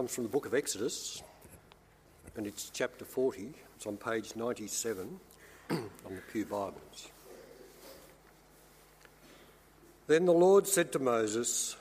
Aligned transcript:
comes 0.00 0.14
from 0.14 0.24
the 0.24 0.30
book 0.30 0.46
of 0.46 0.54
Exodus, 0.54 1.22
and 2.34 2.46
it's 2.46 2.70
chapter 2.72 3.04
40. 3.04 3.50
It's 3.76 3.84
on 3.84 3.98
page 3.98 4.34
97 4.34 5.20
on 5.70 5.90
the 6.06 6.22
Pew 6.32 6.46
Bibles. 6.46 7.10
Then 10.06 10.24
the 10.24 10.32
Lord 10.32 10.66
said 10.66 10.90
to 10.92 10.98
Moses, 10.98 11.76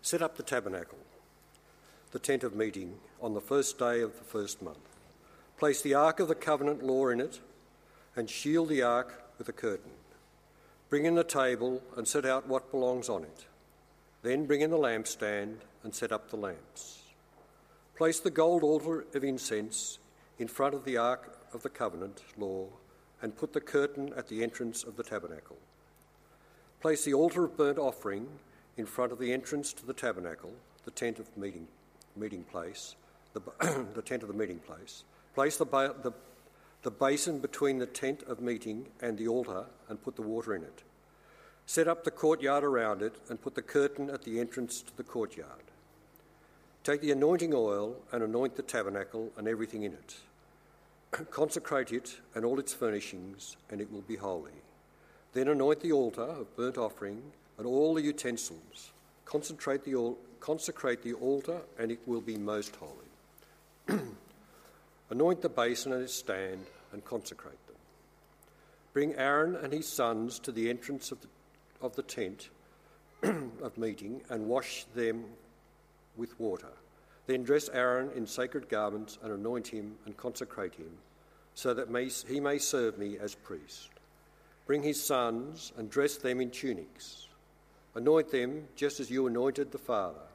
Set 0.00 0.22
up 0.22 0.36
the 0.36 0.44
tabernacle, 0.44 0.98
the 2.12 2.20
tent 2.20 2.44
of 2.44 2.54
meeting, 2.54 2.94
on 3.20 3.34
the 3.34 3.40
first 3.40 3.80
day 3.80 4.00
of 4.00 4.16
the 4.16 4.24
first 4.24 4.62
month. 4.62 4.78
Place 5.58 5.82
the 5.82 5.94
ark 5.94 6.20
of 6.20 6.28
the 6.28 6.36
covenant 6.36 6.84
law 6.84 7.08
in 7.08 7.18
it, 7.20 7.40
and 8.14 8.30
shield 8.30 8.68
the 8.68 8.82
ark 8.82 9.24
with 9.38 9.48
a 9.48 9.52
curtain. 9.52 9.90
Bring 10.88 11.04
in 11.04 11.16
the 11.16 11.24
table 11.24 11.82
and 11.96 12.06
set 12.06 12.24
out 12.24 12.46
what 12.46 12.70
belongs 12.70 13.08
on 13.08 13.24
it. 13.24 13.46
Then 14.22 14.46
bring 14.46 14.60
in 14.60 14.70
the 14.70 14.78
lampstand 14.78 15.56
and 15.82 15.92
set 15.92 16.12
up 16.12 16.30
the 16.30 16.36
lamps. 16.36 17.02
Place 17.96 18.20
the 18.20 18.30
gold 18.30 18.62
altar 18.62 19.06
of 19.14 19.24
incense 19.24 19.98
in 20.38 20.48
front 20.48 20.74
of 20.74 20.84
the 20.84 20.98
ark 20.98 21.38
of 21.54 21.62
the 21.62 21.70
covenant 21.70 22.22
law 22.36 22.66
and 23.22 23.34
put 23.34 23.54
the 23.54 23.60
curtain 23.60 24.12
at 24.14 24.28
the 24.28 24.42
entrance 24.42 24.84
of 24.84 24.96
the 24.96 25.02
tabernacle. 25.02 25.56
Place 26.82 27.04
the 27.04 27.14
altar 27.14 27.44
of 27.44 27.56
burnt 27.56 27.78
offering 27.78 28.28
in 28.76 28.84
front 28.84 29.12
of 29.12 29.18
the 29.18 29.32
entrance 29.32 29.72
to 29.72 29.86
the 29.86 29.94
tabernacle, 29.94 30.52
the 30.84 30.90
tent 30.90 31.18
of 31.18 31.34
meeting, 31.38 31.66
meeting 32.14 32.44
place, 32.44 32.96
the, 33.32 33.40
the 33.94 34.02
tent 34.02 34.22
of 34.22 34.28
the 34.28 34.34
meeting 34.34 34.58
place. 34.58 35.04
Place 35.34 35.56
the, 35.56 35.64
the, 35.64 36.12
the 36.82 36.90
basin 36.90 37.38
between 37.38 37.78
the 37.78 37.86
tent 37.86 38.22
of 38.24 38.40
meeting 38.42 38.88
and 39.00 39.16
the 39.16 39.26
altar 39.26 39.64
and 39.88 40.02
put 40.02 40.16
the 40.16 40.22
water 40.22 40.54
in 40.54 40.62
it. 40.62 40.82
Set 41.64 41.88
up 41.88 42.04
the 42.04 42.10
courtyard 42.10 42.62
around 42.62 43.00
it 43.00 43.16
and 43.30 43.40
put 43.40 43.54
the 43.54 43.62
curtain 43.62 44.10
at 44.10 44.22
the 44.22 44.38
entrance 44.38 44.82
to 44.82 44.94
the 44.98 45.02
courtyard. 45.02 45.62
Take 46.86 47.00
the 47.00 47.10
anointing 47.10 47.52
oil 47.52 47.96
and 48.12 48.22
anoint 48.22 48.54
the 48.54 48.62
tabernacle 48.62 49.32
and 49.36 49.48
everything 49.48 49.82
in 49.82 49.92
it. 49.92 50.14
Consecrate 51.32 51.90
it 51.90 52.18
and 52.32 52.44
all 52.44 52.60
its 52.60 52.72
furnishings, 52.72 53.56
and 53.68 53.80
it 53.80 53.90
will 53.90 54.02
be 54.02 54.14
holy. 54.14 54.62
Then 55.32 55.48
anoint 55.48 55.80
the 55.80 55.90
altar 55.90 56.22
of 56.22 56.54
burnt 56.54 56.78
offering 56.78 57.32
and 57.58 57.66
all 57.66 57.94
the 57.94 58.02
utensils. 58.02 58.92
Concentrate 59.24 59.82
the, 59.82 60.14
consecrate 60.38 61.02
the 61.02 61.14
altar, 61.14 61.58
and 61.76 61.90
it 61.90 61.98
will 62.06 62.20
be 62.20 62.36
most 62.36 62.76
holy. 62.76 64.00
anoint 65.10 65.42
the 65.42 65.48
basin 65.48 65.92
and 65.92 66.04
its 66.04 66.14
stand, 66.14 66.66
and 66.92 67.04
consecrate 67.04 67.66
them. 67.66 67.76
Bring 68.92 69.12
Aaron 69.16 69.56
and 69.56 69.72
his 69.72 69.88
sons 69.88 70.38
to 70.38 70.52
the 70.52 70.70
entrance 70.70 71.10
of 71.10 71.20
the, 71.20 71.28
of 71.82 71.96
the 71.96 72.04
tent 72.04 72.48
of 73.24 73.76
meeting 73.76 74.20
and 74.30 74.46
wash 74.46 74.86
them 74.94 75.24
with 76.16 76.38
water. 76.40 76.72
Then 77.26 77.42
dress 77.42 77.68
Aaron 77.70 78.10
in 78.14 78.26
sacred 78.26 78.68
garments 78.68 79.18
and 79.22 79.32
anoint 79.32 79.68
him 79.68 79.96
and 80.04 80.16
consecrate 80.16 80.74
him, 80.74 80.90
so 81.54 81.74
that 81.74 81.90
may, 81.90 82.08
he 82.28 82.40
may 82.40 82.58
serve 82.58 82.98
me 82.98 83.18
as 83.18 83.34
priest. 83.34 83.90
Bring 84.66 84.82
his 84.82 85.02
sons 85.02 85.72
and 85.76 85.90
dress 85.90 86.16
them 86.16 86.40
in 86.40 86.50
tunics. 86.50 87.28
Anoint 87.94 88.30
them 88.30 88.64
just 88.76 89.00
as 89.00 89.10
you 89.10 89.26
anointed 89.26 89.72
the 89.72 89.78
Father, 89.78 90.26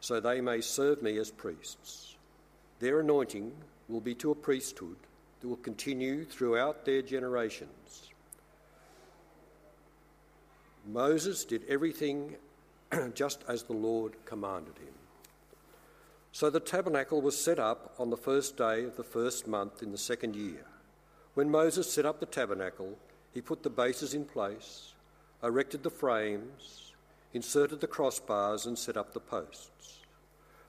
so 0.00 0.18
they 0.18 0.40
may 0.40 0.60
serve 0.60 1.02
me 1.02 1.18
as 1.18 1.30
priests. 1.30 2.16
Their 2.78 3.00
anointing 3.00 3.52
will 3.88 4.00
be 4.00 4.14
to 4.16 4.30
a 4.30 4.34
priesthood 4.34 4.96
that 5.40 5.48
will 5.48 5.56
continue 5.56 6.24
throughout 6.24 6.84
their 6.84 7.02
generations. 7.02 8.10
Moses 10.86 11.44
did 11.44 11.62
everything 11.68 12.36
just 13.14 13.44
as 13.48 13.62
the 13.64 13.72
Lord 13.72 14.14
commanded 14.24 14.78
him. 14.78 14.94
So 16.32 16.48
the 16.48 16.60
tabernacle 16.60 17.20
was 17.20 17.36
set 17.36 17.58
up 17.58 17.94
on 17.98 18.10
the 18.10 18.16
first 18.16 18.56
day 18.56 18.84
of 18.84 18.96
the 18.96 19.04
first 19.04 19.46
month 19.46 19.82
in 19.82 19.90
the 19.90 19.98
second 19.98 20.36
year. 20.36 20.64
When 21.34 21.50
Moses 21.50 21.92
set 21.92 22.06
up 22.06 22.20
the 22.20 22.26
tabernacle, 22.26 22.96
he 23.34 23.40
put 23.40 23.62
the 23.62 23.70
bases 23.70 24.14
in 24.14 24.24
place, 24.24 24.92
erected 25.42 25.82
the 25.82 25.90
frames, 25.90 26.92
inserted 27.32 27.80
the 27.80 27.88
crossbars, 27.88 28.66
and 28.66 28.78
set 28.78 28.96
up 28.96 29.12
the 29.12 29.20
posts. 29.20 30.00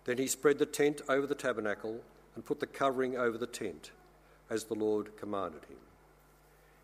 Then 0.05 0.17
he 0.17 0.27
spread 0.27 0.59
the 0.59 0.65
tent 0.65 1.01
over 1.09 1.27
the 1.27 1.35
tabernacle 1.35 2.01
and 2.35 2.45
put 2.45 2.59
the 2.59 2.67
covering 2.67 3.17
over 3.17 3.37
the 3.37 3.47
tent, 3.47 3.91
as 4.49 4.63
the 4.63 4.75
Lord 4.75 5.15
commanded 5.17 5.63
him. 5.65 5.77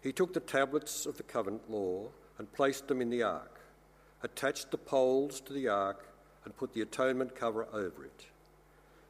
He 0.02 0.12
took 0.12 0.34
the 0.34 0.40
tablets 0.40 1.06
of 1.06 1.18
the 1.18 1.24
covenant 1.24 1.69
law 1.69 2.08
and 2.38 2.52
placed 2.54 2.88
them 2.88 3.02
in 3.02 3.09
the 3.09 3.24
ark, 3.24 3.56
attached 4.24 4.72
the 4.72 4.78
poles 4.78 5.40
to 5.42 5.54
the 5.54 5.68
ark, 5.68 6.08
and 6.48 6.56
put 6.56 6.74
the 6.74 6.82
atonement 6.82 7.36
cover 7.36 7.68
over 7.74 8.06
it. 8.06 8.26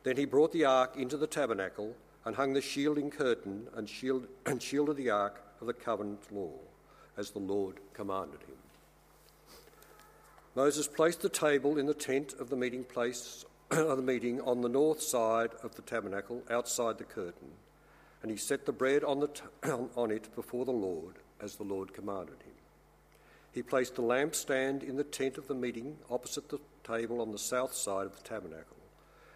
Then 0.04 0.18
he 0.18 0.26
brought 0.26 0.52
the 0.52 0.66
ark 0.66 0.96
into 0.98 1.18
the 1.18 1.28
tabernacle 1.28 1.94
and 2.26 2.36
hung 2.36 2.54
the 2.54 2.62
shielding 2.62 3.12
curtain 3.12 3.68
and, 3.76 3.88
shield, 3.88 4.28
and 4.46 4.62
shielded 4.62 4.98
the 4.98 5.12
ark 5.12 5.44
of 5.62 5.68
the 5.68 5.74
covenant 5.74 6.22
law, 6.32 6.54
as 7.16 7.30
the 7.30 7.40
Lord 7.40 7.76
commanded 7.94 8.42
him. 8.42 8.56
Moses 10.56 10.88
placed 10.88 11.22
the 11.22 11.30
table 11.30 11.78
in 11.78 11.86
the 11.86 11.94
tent 11.94 12.34
of 12.40 12.50
the 12.50 12.56
meeting 12.56 12.84
place 12.84 13.46
of 13.72 13.98
the 13.98 14.04
meeting 14.04 14.42
on 14.42 14.62
the 14.62 14.70
north 14.70 15.02
side 15.02 15.52
of 15.62 15.76
the 15.76 15.84
tabernacle, 15.84 16.42
outside 16.50 16.98
the 16.98 17.04
curtain, 17.04 17.50
and 18.24 18.32
he 18.32 18.38
set 18.38 18.66
the 18.66 18.72
bread 18.72 19.04
on, 19.04 19.20
the 19.20 19.28
t- 19.28 19.44
on 19.96 20.10
it 20.10 20.34
before 20.36 20.66
the 20.66 20.72
Lord, 20.72 21.16
as 21.40 21.56
the 21.56 21.64
Lord 21.64 21.94
commanded 21.94 22.42
him. 22.42 22.47
He 23.58 23.64
placed 23.64 23.96
the 23.96 24.04
lampstand 24.04 24.84
in 24.84 24.98
the 24.98 25.04
tent 25.04 25.40
of 25.40 25.48
the 25.48 25.56
meeting 25.56 25.98
opposite 26.12 26.48
the 26.50 26.60
table 26.84 27.20
on 27.20 27.32
the 27.32 27.40
south 27.40 27.74
side 27.74 28.06
of 28.06 28.16
the 28.16 28.22
tabernacle 28.22 28.78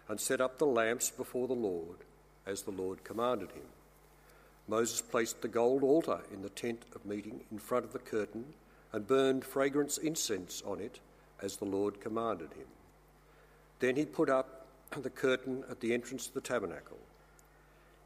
and 0.08 0.20
set 0.20 0.40
up 0.40 0.58
the 0.58 0.64
lamps 0.64 1.10
before 1.10 1.48
the 1.48 1.54
Lord, 1.54 1.96
as 2.46 2.62
the 2.62 2.70
Lord 2.70 3.02
commanded 3.02 3.50
him. 3.50 3.64
Moses 4.68 5.00
placed 5.00 5.42
the 5.42 5.48
gold 5.48 5.82
altar 5.82 6.20
in 6.32 6.42
the 6.42 6.50
tent 6.50 6.84
of 6.94 7.04
meeting 7.04 7.40
in 7.50 7.58
front 7.58 7.84
of 7.84 7.92
the 7.92 7.98
curtain 7.98 8.44
and 8.92 9.08
burned 9.08 9.44
fragrance 9.44 9.98
incense 9.98 10.62
on 10.64 10.78
it, 10.78 11.00
as 11.40 11.56
the 11.56 11.64
Lord 11.64 12.00
commanded 12.00 12.52
him. 12.52 12.68
Then 13.80 13.96
he 13.96 14.04
put 14.04 14.30
up 14.30 14.68
the 14.96 15.10
curtain 15.10 15.64
at 15.68 15.80
the 15.80 15.92
entrance 15.92 16.28
to 16.28 16.34
the 16.34 16.40
tabernacle. 16.40 17.00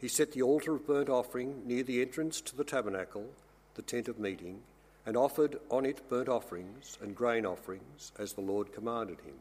He 0.00 0.08
set 0.08 0.32
the 0.32 0.40
altar 0.40 0.76
of 0.76 0.86
burnt 0.86 1.10
offering 1.10 1.66
near 1.66 1.82
the 1.82 2.00
entrance 2.00 2.40
to 2.40 2.56
the 2.56 2.64
tabernacle, 2.64 3.26
the 3.74 3.82
tent 3.82 4.08
of 4.08 4.18
meeting, 4.18 4.62
and 5.06 5.16
offered 5.16 5.60
on 5.70 5.86
it 5.86 6.08
burnt 6.08 6.28
offerings 6.28 6.98
and 7.00 7.14
grain 7.14 7.46
offerings, 7.46 8.12
as 8.18 8.32
the 8.32 8.40
Lord 8.40 8.72
commanded 8.72 9.20
him. 9.20 9.36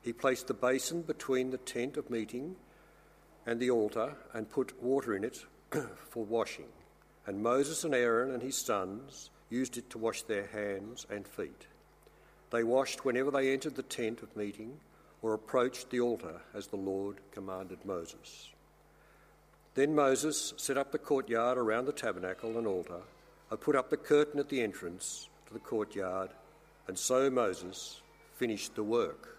He 0.00 0.12
placed 0.12 0.46
the 0.46 0.54
basin 0.54 1.02
between 1.02 1.50
the 1.50 1.58
tent 1.58 1.96
of 1.96 2.08
meeting 2.08 2.54
and 3.44 3.58
the 3.58 3.70
altar 3.70 4.14
and 4.32 4.48
put 4.48 4.80
water 4.80 5.16
in 5.16 5.24
it 5.24 5.44
for 6.08 6.24
washing. 6.24 6.68
And 7.26 7.42
Moses 7.42 7.82
and 7.82 7.94
Aaron 7.94 8.30
and 8.30 8.40
his 8.40 8.56
sons 8.56 9.30
used 9.50 9.76
it 9.76 9.90
to 9.90 9.98
wash 9.98 10.22
their 10.22 10.46
hands 10.46 11.06
and 11.10 11.26
feet. 11.26 11.66
They 12.50 12.62
washed 12.62 13.04
whenever 13.04 13.32
they 13.32 13.52
entered 13.52 13.74
the 13.74 13.82
tent 13.82 14.22
of 14.22 14.36
meeting 14.36 14.78
or 15.20 15.34
approached 15.34 15.90
the 15.90 16.00
altar 16.00 16.40
as 16.54 16.68
the 16.68 16.76
Lord 16.76 17.16
commanded 17.32 17.84
Moses. 17.84 18.50
Then 19.74 19.96
Moses 19.96 20.54
set 20.56 20.78
up 20.78 20.92
the 20.92 20.98
courtyard 20.98 21.58
around 21.58 21.86
the 21.86 21.92
tabernacle 21.92 22.56
and 22.56 22.66
altar 22.66 23.02
and 23.50 23.60
put 23.60 23.76
up 23.76 23.90
the 23.90 23.96
curtain 23.96 24.40
at 24.40 24.48
the 24.48 24.60
entrance 24.60 25.28
to 25.46 25.52
the 25.52 25.60
courtyard, 25.60 26.30
and 26.88 26.98
so 26.98 27.30
Moses 27.30 28.00
finished 28.34 28.74
the 28.74 28.82
work. 28.82 29.38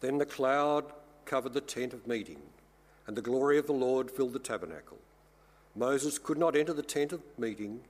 Then 0.00 0.18
the 0.18 0.26
cloud 0.26 0.84
covered 1.24 1.54
the 1.54 1.60
tent 1.60 1.92
of 1.92 2.06
meeting, 2.06 2.40
and 3.06 3.16
the 3.16 3.22
glory 3.22 3.58
of 3.58 3.66
the 3.66 3.72
Lord 3.72 4.10
filled 4.10 4.32
the 4.32 4.38
tabernacle. 4.38 4.98
Moses 5.76 6.18
could 6.18 6.38
not 6.38 6.56
enter 6.56 6.72
the 6.72 6.82
tent 6.82 7.12
of 7.12 7.22
meeting 7.38 7.80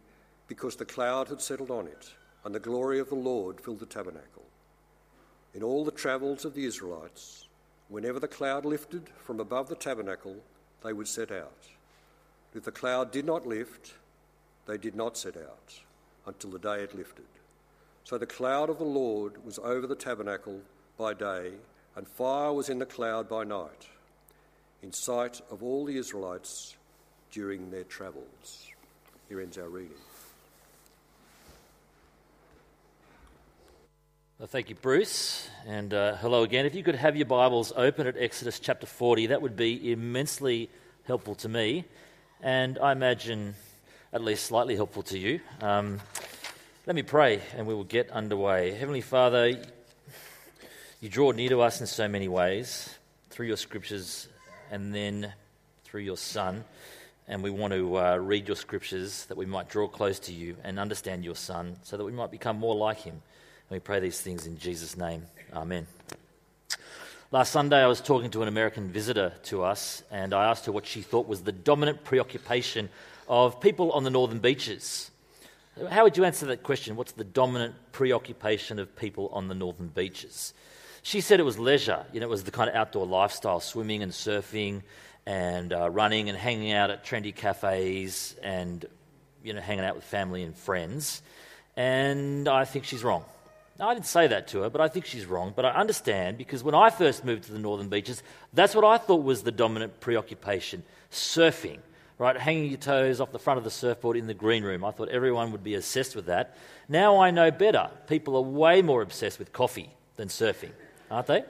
because 0.49 0.77
the 0.77 0.85
cloud 0.85 1.29
had 1.29 1.41
settled 1.41 1.71
on 1.71 1.87
it, 1.87 2.15
and 2.45 2.55
the 2.55 2.61
glory 2.61 2.99
of 2.99 3.09
the 3.09 3.15
Lord 3.15 3.61
filled 3.61 3.81
the 3.81 3.87
tabernacle. 3.87 4.45
In 5.55 5.63
all 5.63 5.85
the 5.85 5.91
travels 5.91 6.45
of 6.45 6.55
the 6.55 6.65
Israelites, 6.65 7.49
whenever 7.89 8.21
the 8.21 8.29
cloud 8.29 8.65
lifted 8.65 9.09
from 9.19 9.41
above 9.41 9.69
the 9.69 9.75
tabernacle, 9.75 10.37
they 10.83 10.93
would 10.93 11.09
set 11.09 11.31
out. 11.31 11.69
If 12.55 12.65
the 12.65 12.73
cloud 12.73 13.11
did 13.11 13.25
not 13.25 13.47
lift, 13.47 13.95
they 14.67 14.79
did 14.79 14.95
not 14.95 15.17
set 15.17 15.37
out 15.37 15.81
until 16.27 16.51
the 16.51 16.59
day 16.59 16.83
it 16.83 16.95
lifted. 16.95 17.27
So 18.05 18.19
the 18.19 18.27
cloud 18.27 18.71
of 18.71 18.79
the 18.79 18.85
Lord 18.85 19.45
was 19.45 19.59
over 19.59 19.87
the 19.87 19.95
tabernacle 19.95 20.61
by 20.97 21.15
day 21.15 21.53
and 21.97 22.09
fire 22.09 22.53
was 22.53 22.69
in 22.69 22.79
the 22.79 22.87
cloud 22.87 23.29
by 23.29 23.45
night, 23.45 23.87
in 24.83 24.93
sight 24.93 25.41
of 25.51 25.63
all 25.63 25.85
the 25.85 25.97
Israelites 25.97 26.77
during 27.31 27.71
their 27.71 27.85
travels. 27.85 28.69
Here 29.29 29.41
ends 29.41 29.59
our 29.59 29.69
reading. 29.69 29.97
Well, 34.39 34.49
thank 34.49 34.69
you, 34.69 34.75
Bruce, 34.75 35.49
and 35.65 35.95
uh, 35.95 36.17
hello 36.17 36.43
again. 36.43 36.67
If 36.67 36.75
you 36.75 36.83
could 36.83 36.97
have 36.97 37.17
your 37.17 37.27
Bibles 37.27 37.73
open 37.77 38.09
at 38.09 38.17
Exodus 38.19 38.59
chapter 38.59 38.87
40, 38.87 39.29
that 39.29 39.41
would 39.41 39.57
be 39.57 39.93
immensely 39.93 40.69
helpful 41.05 41.37
to 41.37 41.49
me, 41.49 41.85
and 42.43 42.79
I 42.81 42.91
imagine 42.93 43.55
at 44.15 44.23
least 44.23 44.47
slightly 44.47 44.77
helpful 44.77 45.03
to 45.03 45.19
you. 45.19 45.41
Um, 45.61 46.01
let 46.87 46.95
me 46.95 47.03
pray, 47.03 47.41
and 47.57 47.67
we 47.67 47.75
will 47.75 47.83
get 47.83 48.11
underway. 48.11 48.71
Heavenly 48.71 49.01
Father, 49.01 49.61
you 51.01 51.09
draw 51.09 51.33
near 51.33 51.49
to 51.49 51.63
us 51.63 51.81
in 51.81 51.89
so 51.89 52.07
many 52.07 52.29
ways. 52.29 52.95
through 53.31 53.47
your 53.47 53.57
scriptures 53.57 54.29
and 54.71 54.95
then 54.95 55.33
through 55.83 56.03
your 56.03 56.17
Son. 56.17 56.63
And 57.27 57.43
we 57.43 57.51
want 57.51 57.73
to 57.73 57.99
uh, 57.99 58.17
read 58.19 58.47
your 58.47 58.57
scriptures 58.57 59.25
that 59.27 59.37
we 59.37 59.47
might 59.47 59.69
draw 59.69 59.89
close 59.89 60.21
to 60.21 60.33
you 60.33 60.57
and 60.63 60.79
understand 60.79 61.25
your 61.25 61.35
Son 61.35 61.75
so 61.83 61.97
that 61.97 62.05
we 62.05 62.13
might 62.13 62.31
become 62.31 62.57
more 62.57 62.77
like 62.77 62.99
him. 62.99 63.15
And 63.15 63.71
we 63.71 63.81
pray 63.81 63.99
these 63.99 64.21
things 64.21 64.47
in 64.47 64.59
Jesus' 64.59 64.97
name. 64.97 65.25
Amen. 65.53 65.89
Last 67.33 67.51
Sunday, 67.51 67.79
I 67.79 67.89
was 67.89 68.01
talking 68.01 68.31
to 68.31 68.43
an 68.43 68.49
American 68.49 68.91
visitor 68.91 69.33
to 69.45 69.65
us, 69.65 70.05
and 70.13 70.33
I 70.33 70.45
asked 70.51 70.67
her 70.67 70.73
what 70.73 70.87
she 70.87 71.03
thought 71.03 71.27
was 71.27 71.43
the 71.43 71.51
dominant 71.51 72.05
preoccupation 72.05 72.89
of 73.29 73.61
people 73.61 73.93
on 73.93 74.05
the 74.05 74.11
northern 74.11 74.39
beaches. 74.39 75.11
How 75.91 76.05
would 76.05 76.17
you 76.17 76.25
answer 76.25 76.47
that 76.47 76.63
question? 76.63 76.95
What's 76.95 77.13
the 77.13 77.25
dominant 77.25 77.75
preoccupation 77.93 78.79
of 78.79 78.95
people 78.95 79.29
on 79.33 79.49
the 79.49 79.55
northern 79.55 79.89
beaches? 79.89 80.55
She 81.03 81.21
said 81.21 81.41
it 81.41 81.45
was 81.45 81.59
leisure. 81.59 82.05
You 82.13 82.21
know, 82.21 82.27
it 82.27 82.31
was 82.31 82.45
the 82.45 82.51
kind 82.51 82.71
of 82.71 82.77
outdoor 82.77 83.07
lifestyle, 83.07 83.61
swimming 83.61 84.03
and 84.03 84.13
surfing 84.13 84.83
and 85.27 85.73
uh, 85.73 85.91
running 85.91 86.29
and 86.29 86.39
hanging 86.39 86.73
out 86.73 86.91
at 86.91 87.05
trendy 87.05 87.35
cafes 87.35 88.37
and, 88.43 88.85
you 89.43 89.53
know, 89.53 89.61
hanging 89.61 89.85
out 89.85 89.97
with 89.97 90.05
family 90.05 90.43
and 90.43 90.57
friends. 90.57 91.23
And 91.77 92.49
I 92.49 92.65
think 92.65 92.85
she's 92.85 93.03
wrong. 93.03 93.25
Now, 93.79 93.89
I 93.89 93.95
didn't 93.95 94.07
say 94.07 94.29
that 94.29 94.47
to 94.49 94.61
her, 94.61 94.71
but 94.71 94.81
I 94.81 94.87
think 94.87 95.07
she's 95.07 95.27
wrong. 95.27 95.53
But 95.55 95.65
I 95.65 95.71
understand 95.71 96.39
because 96.39 96.63
when 96.63 96.77
I 96.77 96.91
first 96.91 97.25
moved 97.25 97.45
to 97.45 97.53
the 97.53 97.59
northern 97.59 97.89
beaches, 97.89 98.23
that's 98.53 98.77
what 98.77 98.85
I 98.85 98.99
thought 98.99 99.25
was 99.25 99.43
the 99.43 99.51
dominant 99.51 99.99
preoccupation 99.99 100.85
surfing 101.11 101.81
right? 102.19 102.37
Hanging 102.37 102.67
your 102.67 102.79
toes 102.79 103.21
off 103.21 103.33
the 103.33 103.39
front 103.39 103.59
of 103.59 103.65
the 103.65 103.71
surfboard 103.71 104.17
in 104.17 104.27
the 104.27 104.35
green 104.35 104.63
room. 104.63 104.85
I 104.85 104.91
thought 104.91 105.09
everyone 105.09 105.53
would 105.53 105.65
be 105.65 105.75
obsessed 105.75 106.15
with 106.15 106.27
that. 106.27 106.57
Now 106.89 107.21
I 107.21 107.31
know 107.31 107.51
better. 107.51 107.91
People 108.09 108.37
are 108.37 108.43
way 108.43 108.83
more 108.83 109.03
obsessed 109.03 109.39
with 109.39 109.53
coffee 109.53 109.91
than 110.17 110.29
surfing, 110.29 110.73
aren't 111.11 111.27
they? 111.27 111.45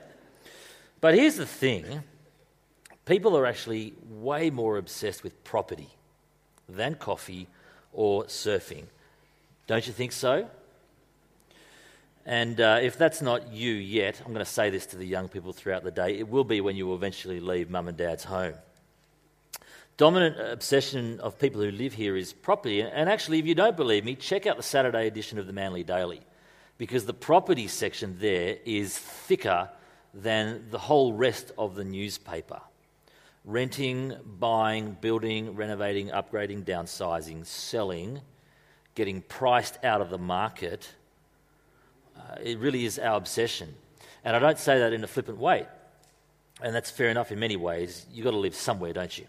But 1.00 1.14
here's 1.14 1.36
the 1.36 1.46
thing 1.46 2.02
people 3.04 3.36
are 3.36 3.46
actually 3.46 3.92
way 4.08 4.50
more 4.50 4.78
obsessed 4.78 5.22
with 5.22 5.44
property 5.44 5.90
than 6.68 6.94
coffee 6.94 7.46
or 7.92 8.24
surfing. 8.24 8.84
Don't 9.66 9.86
you 9.86 9.92
think 9.92 10.12
so? 10.12 10.48
And 12.26 12.58
uh, 12.58 12.78
if 12.80 12.96
that's 12.96 13.20
not 13.20 13.52
you 13.52 13.74
yet, 13.74 14.18
I'm 14.24 14.32
going 14.32 14.44
to 14.44 14.50
say 14.50 14.70
this 14.70 14.86
to 14.86 14.96
the 14.96 15.06
young 15.06 15.28
people 15.28 15.52
throughout 15.52 15.84
the 15.84 15.90
day. 15.90 16.18
It 16.18 16.26
will 16.26 16.44
be 16.44 16.62
when 16.62 16.74
you 16.74 16.94
eventually 16.94 17.38
leave 17.38 17.68
mum 17.68 17.86
and 17.86 17.98
dad's 17.98 18.24
home 18.24 18.54
dominant 19.96 20.40
obsession 20.40 21.20
of 21.20 21.38
people 21.38 21.60
who 21.60 21.70
live 21.70 21.92
here 21.92 22.16
is 22.16 22.32
property. 22.32 22.80
And 22.82 23.08
actually, 23.08 23.38
if 23.38 23.46
you 23.46 23.54
don't 23.54 23.76
believe 23.76 24.04
me, 24.04 24.14
check 24.14 24.46
out 24.46 24.56
the 24.56 24.62
Saturday 24.62 25.06
edition 25.06 25.38
of 25.38 25.46
the 25.46 25.52
Manly 25.52 25.84
Daily, 25.84 26.20
because 26.78 27.06
the 27.06 27.14
property 27.14 27.68
section 27.68 28.16
there 28.18 28.56
is 28.64 28.98
thicker 28.98 29.70
than 30.12 30.66
the 30.70 30.78
whole 30.78 31.12
rest 31.12 31.52
of 31.58 31.74
the 31.74 31.84
newspaper. 31.84 32.60
Renting, 33.44 34.14
buying, 34.24 34.96
building, 35.00 35.54
renovating, 35.54 36.08
upgrading, 36.08 36.64
downsizing, 36.64 37.44
selling, 37.44 38.20
getting 38.94 39.20
priced 39.22 39.84
out 39.84 40.00
of 40.00 40.08
the 40.08 40.18
market. 40.18 40.88
Uh, 42.16 42.36
it 42.42 42.58
really 42.58 42.86
is 42.86 42.98
our 42.98 43.16
obsession. 43.16 43.74
And 44.24 44.34
I 44.34 44.38
don't 44.38 44.58
say 44.58 44.78
that 44.78 44.92
in 44.92 45.04
a 45.04 45.06
flippant 45.06 45.38
way. 45.38 45.66
And 46.62 46.74
that's 46.74 46.90
fair 46.90 47.08
enough 47.08 47.32
in 47.32 47.38
many 47.38 47.56
ways. 47.56 48.06
You've 48.12 48.24
got 48.24 48.30
to 48.30 48.38
live 48.38 48.54
somewhere, 48.54 48.92
don't 48.92 49.18
you? 49.18 49.26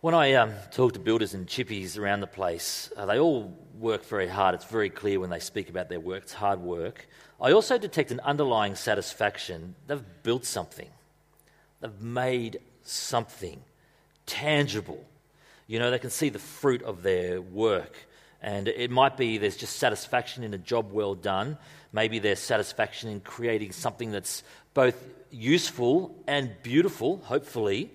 When 0.00 0.14
I 0.14 0.34
um, 0.34 0.52
talk 0.70 0.92
to 0.92 1.00
builders 1.00 1.34
and 1.34 1.48
chippies 1.48 1.98
around 1.98 2.20
the 2.20 2.28
place, 2.28 2.92
uh, 2.96 3.04
they 3.06 3.18
all 3.18 3.52
work 3.80 4.04
very 4.04 4.28
hard. 4.28 4.54
It's 4.54 4.64
very 4.64 4.90
clear 4.90 5.18
when 5.18 5.30
they 5.30 5.40
speak 5.40 5.68
about 5.68 5.88
their 5.88 5.98
work, 5.98 6.22
it's 6.22 6.32
hard 6.32 6.60
work. 6.60 7.08
I 7.40 7.50
also 7.50 7.78
detect 7.78 8.12
an 8.12 8.20
underlying 8.20 8.76
satisfaction. 8.76 9.74
They've 9.88 10.04
built 10.22 10.44
something, 10.44 10.88
they've 11.80 12.00
made 12.00 12.60
something 12.84 13.60
tangible. 14.24 15.04
You 15.66 15.80
know, 15.80 15.90
they 15.90 15.98
can 15.98 16.10
see 16.10 16.28
the 16.28 16.38
fruit 16.38 16.82
of 16.82 17.02
their 17.02 17.40
work. 17.40 17.96
And 18.40 18.68
it 18.68 18.92
might 18.92 19.16
be 19.16 19.36
there's 19.38 19.56
just 19.56 19.76
satisfaction 19.76 20.44
in 20.44 20.54
a 20.54 20.58
job 20.58 20.92
well 20.92 21.16
done. 21.16 21.58
Maybe 21.92 22.20
there's 22.20 22.38
satisfaction 22.38 23.10
in 23.10 23.18
creating 23.20 23.72
something 23.72 24.12
that's 24.12 24.44
both 24.74 24.94
useful 25.32 26.14
and 26.28 26.52
beautiful, 26.62 27.16
hopefully. 27.24 27.90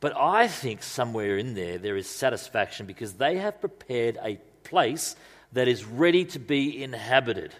But 0.00 0.16
I 0.16 0.48
think 0.48 0.82
somewhere 0.82 1.38
in 1.38 1.54
there 1.54 1.78
there 1.78 1.96
is 1.96 2.08
satisfaction 2.08 2.86
because 2.86 3.14
they 3.14 3.38
have 3.38 3.60
prepared 3.60 4.18
a 4.22 4.38
place 4.62 5.16
that 5.52 5.68
is 5.68 5.84
ready 5.84 6.24
to 6.26 6.38
be 6.38 6.82
inhabited. 6.82 7.54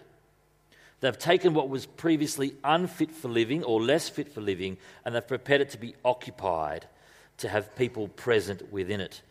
They've 1.00 1.18
taken 1.18 1.54
what 1.54 1.68
was 1.68 1.86
previously 1.86 2.54
unfit 2.64 3.12
for 3.12 3.28
living 3.28 3.64
or 3.64 3.80
less 3.80 4.08
fit 4.08 4.32
for 4.32 4.40
living 4.40 4.78
and 5.04 5.14
they've 5.14 5.26
prepared 5.26 5.60
it 5.60 5.70
to 5.70 5.78
be 5.78 5.94
occupied, 6.04 6.86
to 7.38 7.48
have 7.48 7.76
people 7.76 8.08
present 8.08 8.72
within 8.72 9.00
it. 9.00 9.22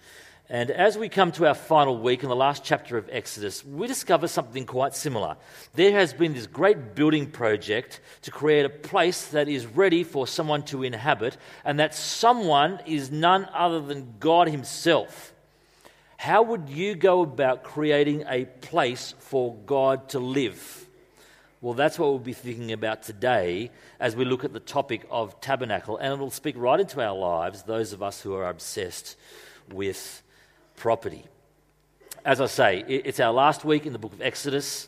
And 0.49 0.71
as 0.71 0.97
we 0.97 1.09
come 1.09 1.33
to 1.33 1.45
our 1.45 1.53
final 1.53 1.97
week 1.97 2.23
in 2.23 2.29
the 2.29 2.35
last 2.35 2.63
chapter 2.63 2.97
of 2.97 3.09
Exodus, 3.11 3.65
we 3.65 3.85
discover 3.85 4.29
something 4.29 4.65
quite 4.65 4.95
similar. 4.95 5.35
There 5.73 5.91
has 5.91 6.13
been 6.13 6.33
this 6.33 6.47
great 6.47 6.95
building 6.95 7.29
project 7.29 7.99
to 8.21 8.31
create 8.31 8.65
a 8.65 8.69
place 8.69 9.27
that 9.27 9.49
is 9.49 9.65
ready 9.65 10.05
for 10.05 10.25
someone 10.25 10.63
to 10.63 10.83
inhabit, 10.83 11.35
and 11.65 11.81
that 11.81 11.94
someone 11.94 12.79
is 12.85 13.11
none 13.11 13.45
other 13.53 13.81
than 13.81 14.13
God 14.21 14.47
Himself. 14.47 15.33
How 16.15 16.44
would 16.44 16.69
you 16.69 16.95
go 16.95 17.23
about 17.23 17.63
creating 17.63 18.23
a 18.29 18.45
place 18.45 19.15
for 19.19 19.53
God 19.65 20.07
to 20.09 20.19
live? 20.19 20.88
Well, 21.59 21.73
that's 21.73 21.99
what 21.99 22.07
we'll 22.07 22.19
be 22.19 22.31
thinking 22.31 22.71
about 22.71 23.03
today 23.03 23.69
as 23.99 24.15
we 24.15 24.23
look 24.23 24.45
at 24.45 24.53
the 24.53 24.61
topic 24.61 25.05
of 25.11 25.41
tabernacle, 25.41 25.97
and 25.97 26.13
it'll 26.13 26.31
speak 26.31 26.55
right 26.57 26.79
into 26.79 27.01
our 27.01 27.17
lives, 27.17 27.63
those 27.63 27.91
of 27.91 28.01
us 28.01 28.21
who 28.21 28.33
are 28.33 28.47
obsessed 28.47 29.17
with 29.69 30.23
property. 30.77 31.25
As 32.24 32.39
I 32.39 32.45
say, 32.45 32.85
it's 32.88 33.19
our 33.19 33.33
last 33.33 33.65
week 33.65 33.85
in 33.85 33.94
the 33.94 34.00
book 34.00 34.13
of 34.13 34.21
Exodus. 34.21 34.88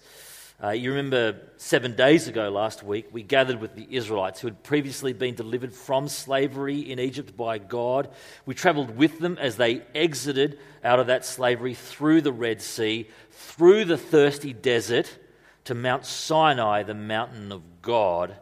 Uh, 0.64 0.70
you 0.70 0.92
remember 0.92 1.40
seven 1.58 1.96
days 1.96 2.28
ago 2.28 2.50
last 2.50 2.84
week, 2.84 3.08
we 3.12 3.24
gathered 3.24 3.60
with 3.60 3.76
the 3.76 3.88
Israelites 3.90 4.40
who 4.40 4.48
had 4.48 4.62
previously 4.62 5.14
been 5.14 5.34
delivered 5.34 5.74
from 5.74 6.08
slavery 6.08 6.80
in 6.80 7.00
Egypt 7.00 7.36
by 7.36 7.58
God. 7.58 8.10
We 8.46 8.54
traveled 8.54 8.98
with 8.98 9.20
them 9.20 9.38
as 9.40 9.58
they 9.58 9.82
exited 9.96 10.60
out 10.84 11.00
of 11.00 11.08
that 11.08 11.26
slavery 11.26 11.74
through 11.74 12.22
the 12.22 12.34
Red 12.34 12.62
Sea, 12.62 13.10
through 13.32 13.86
the 13.86 13.98
thirsty 13.98 14.54
desert 14.54 15.18
to 15.64 15.74
Mount 15.74 16.06
Sinai, 16.06 16.84
the 16.84 16.94
mountain 16.94 17.52
of 17.52 17.82
God. 17.82 18.36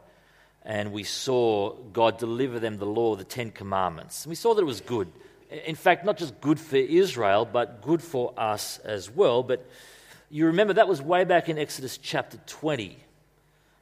And 0.63 0.91
we 0.91 1.03
saw 1.03 1.75
God 1.93 2.17
deliver 2.17 2.59
them 2.59 2.77
the 2.77 2.85
law, 2.85 3.15
the 3.15 3.23
Ten 3.23 3.51
Commandments. 3.51 4.25
And 4.25 4.31
we 4.31 4.35
saw 4.35 4.53
that 4.53 4.61
it 4.61 4.65
was 4.65 4.81
good 4.81 5.09
in 5.49 5.75
fact, 5.75 6.05
not 6.05 6.17
just 6.17 6.39
good 6.41 6.59
for 6.59 6.75
Israel, 6.75 7.45
but 7.45 7.81
good 7.81 8.01
for 8.01 8.33
us 8.37 8.79
as 8.79 9.09
well. 9.09 9.43
But 9.43 9.65
you 10.29 10.47
remember 10.47 10.73
that 10.73 10.87
was 10.87 11.01
way 11.01 11.23
back 11.23 11.49
in 11.49 11.57
Exodus 11.57 11.97
chapter 11.97 12.37
20. 12.47 12.97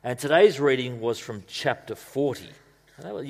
And 0.04 0.20
today's 0.20 0.60
reading 0.60 1.02
was 1.02 1.18
from 1.18 1.44
chapter 1.48 1.96
40. 1.96 2.48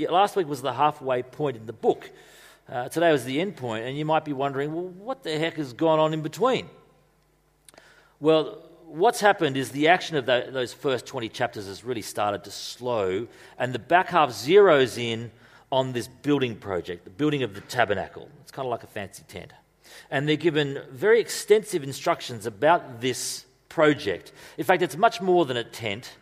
Last 0.10 0.36
week 0.36 0.48
was 0.48 0.62
the 0.62 0.74
halfway 0.74 1.24
point 1.24 1.58
in 1.58 1.66
the 1.66 1.74
book. 1.74 2.10
Uh, 2.68 2.90
today 2.90 3.12
was 3.12 3.24
the 3.24 3.40
end 3.40 3.56
point, 3.56 3.86
and 3.86 3.98
you 3.98 4.06
might 4.06 4.26
be 4.26 4.34
wondering, 4.34 4.74
well, 4.74 4.88
what 4.88 5.24
the 5.24 5.38
heck 5.38 5.56
has 5.56 5.74
gone 5.74 6.00
on 6.00 6.14
in 6.14 6.22
between? 6.22 6.68
Well, 8.20 8.62
what's 8.86 9.20
happened 9.20 9.56
is 9.56 9.70
the 9.70 9.88
action 9.88 10.18
of 10.18 10.26
the, 10.26 10.50
those 10.52 10.74
first 10.74 11.06
20 11.06 11.30
chapters 11.30 11.68
has 11.68 11.84
really 11.84 12.02
started 12.02 12.44
to 12.44 12.52
slow, 12.52 13.28
and 13.58 13.72
the 13.72 13.80
back 13.80 14.10
half 14.10 14.30
zeroes 14.30 14.98
in 14.98 15.32
on 15.76 15.92
this 15.92 16.08
building 16.08 16.56
project, 16.56 17.04
the 17.04 17.10
building 17.10 17.44
of 17.44 17.54
the 17.54 17.60
tabernacle. 17.60 18.30
It's 18.42 18.52
kind 18.52 18.66
of 18.66 18.72
like 18.72 18.84
a 18.84 18.88
fancy 18.88 19.24
tent. 19.28 19.52
And 20.10 20.28
they're 20.28 20.38
given 20.38 20.82
very 20.90 21.20
extensive 21.20 21.84
instructions 21.84 22.46
about 22.46 23.02
this 23.02 23.46
project. 23.68 24.32
In 24.58 24.64
fact, 24.64 24.82
it's 24.82 24.96
much 24.96 25.20
more 25.20 25.46
than 25.46 25.58
a 25.58 25.66
tent, 25.66 26.16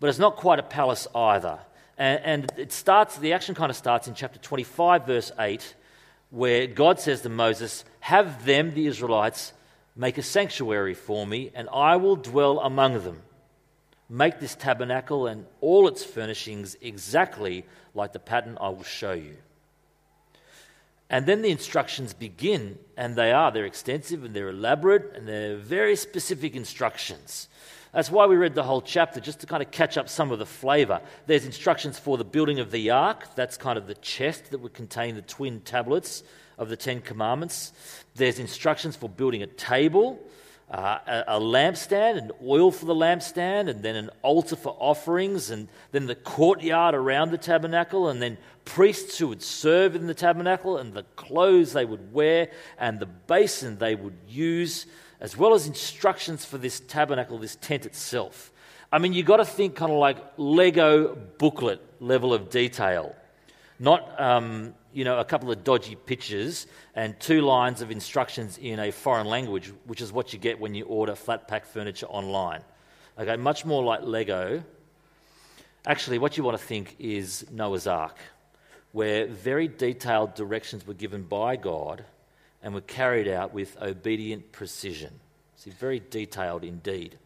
but 0.00 0.08
it's 0.08 0.18
not 0.18 0.36
quite 0.36 0.58
a 0.58 0.62
palace 0.62 1.06
either. 1.14 1.58
And, 1.98 2.50
it 2.56 2.72
starts, 2.72 3.18
the 3.18 3.34
action 3.34 3.54
kind 3.54 3.68
of 3.70 3.76
starts 3.76 4.08
in 4.08 4.14
chapter 4.14 4.38
25, 4.38 5.04
verse 5.04 5.32
8, 5.38 5.74
where 6.30 6.66
God 6.66 6.98
says 6.98 7.20
to 7.22 7.28
Moses, 7.28 7.84
Have 8.00 8.46
them, 8.46 8.72
the 8.72 8.86
Israelites, 8.86 9.52
make 9.96 10.16
a 10.16 10.22
sanctuary 10.22 10.94
for 10.94 11.26
me, 11.26 11.50
and 11.54 11.68
I 11.74 11.96
will 11.96 12.16
dwell 12.16 12.60
among 12.60 13.02
them. 13.04 13.20
Make 14.08 14.40
this 14.40 14.54
tabernacle 14.54 15.26
and 15.26 15.44
all 15.60 15.86
its 15.88 16.04
furnishings 16.04 16.76
exactly 16.80 17.64
like 17.94 18.12
the 18.12 18.18
pattern 18.18 18.56
I 18.60 18.70
will 18.70 18.82
show 18.82 19.12
you. 19.12 19.36
And 21.10 21.24
then 21.24 21.42
the 21.42 21.50
instructions 21.50 22.12
begin, 22.12 22.78
and 22.96 23.16
they 23.16 23.32
are. 23.32 23.50
They're 23.50 23.64
extensive 23.64 24.24
and 24.24 24.34
they're 24.34 24.50
elaborate, 24.50 25.16
and 25.16 25.26
they're 25.26 25.56
very 25.56 25.96
specific 25.96 26.54
instructions. 26.54 27.48
That's 27.92 28.10
why 28.10 28.26
we 28.26 28.36
read 28.36 28.54
the 28.54 28.62
whole 28.62 28.82
chapter, 28.82 29.18
just 29.18 29.40
to 29.40 29.46
kind 29.46 29.62
of 29.62 29.70
catch 29.70 29.96
up 29.96 30.10
some 30.10 30.30
of 30.30 30.38
the 30.38 30.46
flavour. 30.46 31.00
There's 31.26 31.46
instructions 31.46 31.98
for 31.98 32.18
the 32.18 32.24
building 32.24 32.60
of 32.60 32.70
the 32.70 32.90
ark, 32.90 33.34
that's 33.34 33.56
kind 33.56 33.78
of 33.78 33.86
the 33.86 33.94
chest 33.94 34.50
that 34.50 34.60
would 34.60 34.74
contain 34.74 35.14
the 35.14 35.22
twin 35.22 35.60
tablets 35.60 36.22
of 36.58 36.68
the 36.68 36.76
Ten 36.76 37.00
Commandments. 37.00 37.72
There's 38.14 38.38
instructions 38.38 38.94
for 38.94 39.08
building 39.08 39.42
a 39.42 39.46
table, 39.46 40.20
uh, 40.70 41.22
a, 41.26 41.40
lampstand, 41.40 42.18
and 42.18 42.32
oil 42.44 42.70
for 42.70 42.84
the 42.84 42.94
lampstand, 42.94 43.68
and 43.68 43.82
then 43.82 43.96
an 43.96 44.10
altar 44.22 44.56
for 44.56 44.76
offerings, 44.78 45.50
and 45.50 45.68
then 45.92 46.06
the 46.06 46.14
courtyard 46.14 46.94
around 46.94 47.30
the 47.30 47.38
tabernacle, 47.38 48.08
and 48.08 48.20
then 48.20 48.36
priests 48.66 49.16
who 49.16 49.28
would 49.28 49.42
serve 49.42 49.96
in 49.96 50.06
the 50.06 50.14
tabernacle, 50.14 50.76
and 50.76 50.92
the 50.92 51.04
clothes 51.16 51.72
they 51.72 51.86
would 51.86 52.12
wear, 52.12 52.50
and 52.78 53.00
the 53.00 53.06
basin 53.06 53.78
they 53.78 53.94
would 53.94 54.16
use, 54.28 54.86
as 55.20 55.36
well 55.36 55.54
as 55.54 55.66
instructions 55.66 56.44
for 56.44 56.58
this 56.58 56.80
tabernacle, 56.80 57.38
this 57.38 57.56
tent 57.56 57.86
itself. 57.86 58.52
I 58.92 58.98
mean, 58.98 59.14
you've 59.14 59.26
got 59.26 59.38
to 59.38 59.44
think 59.44 59.74
kind 59.74 59.92
of 59.92 59.98
like 59.98 60.18
Lego 60.36 61.14
booklet 61.38 61.80
level 62.00 62.34
of 62.34 62.50
detail, 62.50 63.16
not 63.78 64.20
um, 64.20 64.74
you 64.92 65.04
know, 65.04 65.18
a 65.18 65.24
couple 65.24 65.50
of 65.50 65.64
dodgy 65.64 65.94
pictures 65.94 66.66
and 66.94 67.18
two 67.20 67.42
lines 67.42 67.82
of 67.82 67.90
instructions 67.90 68.58
in 68.58 68.78
a 68.80 68.90
foreign 68.90 69.26
language, 69.26 69.72
which 69.86 70.00
is 70.00 70.12
what 70.12 70.32
you 70.32 70.38
get 70.38 70.58
when 70.58 70.74
you 70.74 70.84
order 70.84 71.14
flat 71.14 71.48
pack 71.48 71.66
furniture 71.66 72.06
online. 72.06 72.62
Okay, 73.18 73.36
much 73.36 73.64
more 73.64 73.82
like 73.82 74.02
Lego. 74.02 74.62
Actually, 75.86 76.18
what 76.18 76.36
you 76.36 76.44
want 76.44 76.58
to 76.58 76.64
think 76.64 76.96
is 76.98 77.46
Noah's 77.50 77.86
Ark, 77.86 78.16
where 78.92 79.26
very 79.26 79.68
detailed 79.68 80.34
directions 80.34 80.86
were 80.86 80.94
given 80.94 81.22
by 81.22 81.56
God 81.56 82.04
and 82.62 82.74
were 82.74 82.80
carried 82.80 83.28
out 83.28 83.52
with 83.52 83.76
obedient 83.80 84.52
precision. 84.52 85.20
See, 85.56 85.70
very 85.70 86.00
detailed 86.10 86.64
indeed. 86.64 87.18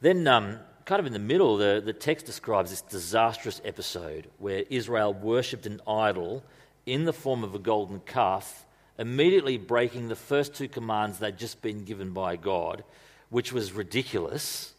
Then 0.00 0.26
um, 0.26 0.58
kind 0.84 1.00
of 1.00 1.06
in 1.06 1.12
the 1.12 1.18
middle, 1.18 1.56
the, 1.56 1.82
the 1.84 1.92
text 1.92 2.26
describes 2.26 2.70
this 2.70 2.82
disastrous 2.82 3.60
episode 3.64 4.28
where 4.38 4.64
Israel 4.70 5.14
worshipped 5.14 5.66
an 5.66 5.80
idol 5.86 6.42
in 6.86 7.04
the 7.04 7.12
form 7.12 7.44
of 7.44 7.54
a 7.54 7.58
golden 7.58 8.00
calf, 8.00 8.66
immediately 8.98 9.56
breaking 9.56 10.08
the 10.08 10.16
first 10.16 10.54
two 10.54 10.68
commands 10.68 11.18
they'd 11.18 11.38
just 11.38 11.62
been 11.62 11.84
given 11.84 12.10
by 12.10 12.36
God, 12.36 12.84
which 13.30 13.52
was 13.52 13.72
ridiculous, 13.72 14.74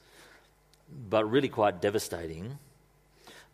but 1.10 1.29
really 1.29 1.50
quite 1.50 1.81
devastating. 1.81 2.60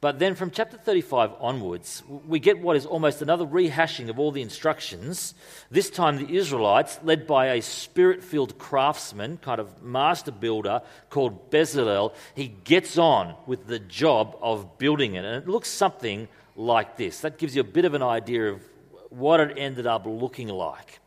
But 0.01 0.17
then 0.17 0.35
from 0.35 0.51
chapter 0.51 0.77
35 0.77 1.31
onwards, 1.41 2.03
we 2.25 2.39
get 2.39 2.59
what 2.59 2.77
is 2.77 2.85
almost 2.85 3.21
another 3.21 3.45
rehashing 3.45 4.09
of 4.09 4.17
all 4.17 4.31
the 4.31 4.41
instructions. 4.41 5.33
This 5.69 5.89
time, 5.89 6.17
the 6.17 6.37
Israelites, 6.37 6.99
led 7.03 7.27
by 7.27 7.47
a 7.47 7.61
spirit 7.61 8.23
filled 8.23 8.57
craftsman, 8.57 9.37
kind 9.37 9.59
of 9.59 9.83
master 9.83 10.31
builder 10.31 10.81
called 11.09 11.51
Bezalel, 11.51 12.13
he 12.33 12.47
gets 12.47 12.97
on 12.97 13.35
with 13.45 13.67
the 13.67 13.79
job 13.79 14.37
of 14.41 14.77
building 14.77 15.15
it. 15.15 15.25
And 15.25 15.43
it 15.43 15.49
looks 15.49 15.67
something 15.67 16.29
like 16.55 16.95
this. 16.95 17.19
That 17.21 17.37
gives 17.37 17.53
you 17.53 17.61
a 17.61 17.65
bit 17.65 17.83
of 17.83 17.93
an 17.93 18.03
idea 18.03 18.53
of 18.53 18.61
what 19.09 19.41
it 19.41 19.57
ended 19.57 19.85
up 19.85 20.05
looking 20.05 20.47
like. 20.47 21.01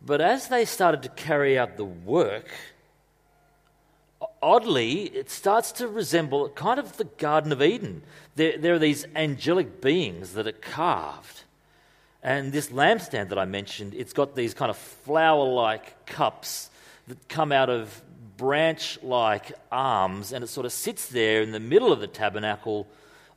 But 0.00 0.22
as 0.22 0.48
they 0.48 0.64
started 0.64 1.02
to 1.02 1.10
carry 1.10 1.58
out 1.58 1.76
the 1.76 1.84
work, 1.84 2.48
oddly, 4.42 5.04
it 5.04 5.30
starts 5.30 5.72
to 5.72 5.88
resemble 5.88 6.48
kind 6.50 6.78
of 6.78 6.96
the 6.96 7.04
Garden 7.04 7.52
of 7.52 7.62
Eden. 7.62 8.02
There, 8.36 8.58
there 8.58 8.74
are 8.74 8.78
these 8.78 9.06
angelic 9.14 9.80
beings 9.80 10.34
that 10.34 10.46
are 10.46 10.52
carved. 10.52 11.44
And 12.22 12.52
this 12.52 12.68
lampstand 12.68 13.30
that 13.30 13.38
I 13.38 13.46
mentioned, 13.46 13.94
it's 13.94 14.12
got 14.12 14.34
these 14.34 14.52
kind 14.52 14.70
of 14.70 14.76
flower 14.76 15.46
like 15.46 16.06
cups 16.06 16.70
that 17.08 17.28
come 17.28 17.50
out 17.50 17.70
of 17.70 18.02
branch 18.36 18.98
like 19.02 19.52
arms, 19.70 20.32
and 20.32 20.42
it 20.44 20.48
sort 20.48 20.66
of 20.66 20.72
sits 20.72 21.06
there 21.06 21.42
in 21.42 21.52
the 21.52 21.60
middle 21.60 21.92
of 21.92 22.00
the 22.00 22.06
tabernacle, 22.06 22.86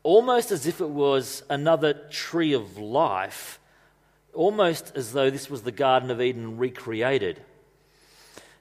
almost 0.01 0.51
as 0.51 0.65
if 0.65 0.81
it 0.81 0.89
was 0.89 1.43
another 1.49 1.93
tree 2.09 2.53
of 2.53 2.77
life, 2.77 3.59
almost 4.33 4.91
as 4.95 5.13
though 5.13 5.29
this 5.29 5.49
was 5.49 5.63
the 5.63 5.71
Garden 5.71 6.09
of 6.11 6.21
Eden 6.21 6.57
recreated. 6.57 7.41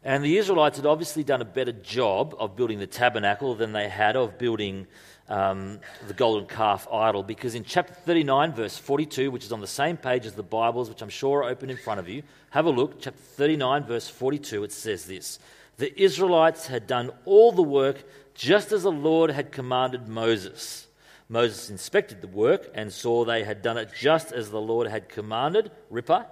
And 0.05 0.25
the 0.25 0.37
Israelites 0.37 0.79
had 0.79 0.87
obviously 0.87 1.23
done 1.23 1.41
a 1.41 1.45
better 1.45 1.73
job 1.73 2.35
of 2.39 2.57
building 2.57 2.81
the 2.81 2.89
tabernacle 2.89 3.55
than 3.55 3.73
they 3.73 3.89
had 3.89 4.17
of 4.17 4.37
building 4.37 4.89
um, 5.29 5.79
the 6.09 6.15
golden 6.15 6.49
calf 6.49 6.89
idol, 6.93 7.23
because 7.23 7.55
in 7.55 7.65
chapter 7.65 7.95
39, 7.95 8.53
verse 8.53 8.77
42, 8.77 9.31
which 9.31 9.45
is 9.45 9.53
on 9.53 9.61
the 9.61 9.67
same 9.67 9.97
page 9.97 10.27
as 10.27 10.35
the 10.35 10.43
Bibles, 10.43 10.89
which 10.89 11.03
I'm 11.03 11.09
sure 11.09 11.45
are 11.45 11.51
open 11.51 11.71
in 11.71 11.77
front 11.77 12.01
of 12.01 12.09
you, 12.09 12.25
have 12.51 12.67
a 12.67 12.71
look. 12.71 13.01
Chapter 13.01 13.21
39, 13.21 13.85
verse 13.85 14.09
42, 14.09 14.65
it 14.65 14.73
says 14.73 15.07
this 15.07 15.39
The 15.77 16.03
Israelites 16.03 16.67
had 16.67 16.87
done 16.89 17.13
all 17.25 17.53
the 17.53 17.63
work 17.63 18.03
just 18.35 18.73
as 18.73 18.83
the 18.83 18.93
Lord 18.93 19.31
had 19.31 19.53
commanded 19.53 20.09
Moses. 20.09 20.89
Moses 21.29 21.71
inspected 21.71 22.21
the 22.21 22.29
work 22.29 22.71
and 22.75 22.93
saw 22.93 23.25
they 23.25 23.45
had 23.45 23.63
done 23.63 23.79
it 23.79 23.91
just 23.99 24.33
as 24.33 24.51
the 24.51 24.61
Lord 24.61 24.89
had 24.89 25.09
commanded. 25.09 25.71
Ripper. 25.89 26.27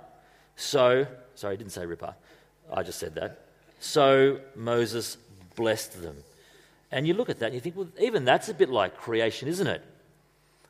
So, 0.57 1.07
sorry, 1.37 1.55
I 1.55 1.57
didn't 1.57 1.73
say 1.73 1.87
Ripper. 1.87 2.15
I 2.71 2.83
just 2.83 2.99
said 2.99 3.15
that. 3.15 3.50
So 3.81 4.41
Moses 4.55 5.17
blessed 5.57 6.03
them. 6.03 6.17
And 6.93 7.07
you 7.07 7.15
look 7.15 7.31
at 7.31 7.39
that 7.41 7.47
and 7.47 7.55
you 7.55 7.61
think, 7.61 7.77
well, 7.77 7.89
even 7.99 8.25
that's 8.25 8.49
a 8.49 8.55
bit 8.55 8.69
like 8.69 8.97
creation, 8.97 9.49
isn't 9.49 9.67
it? 9.67 9.83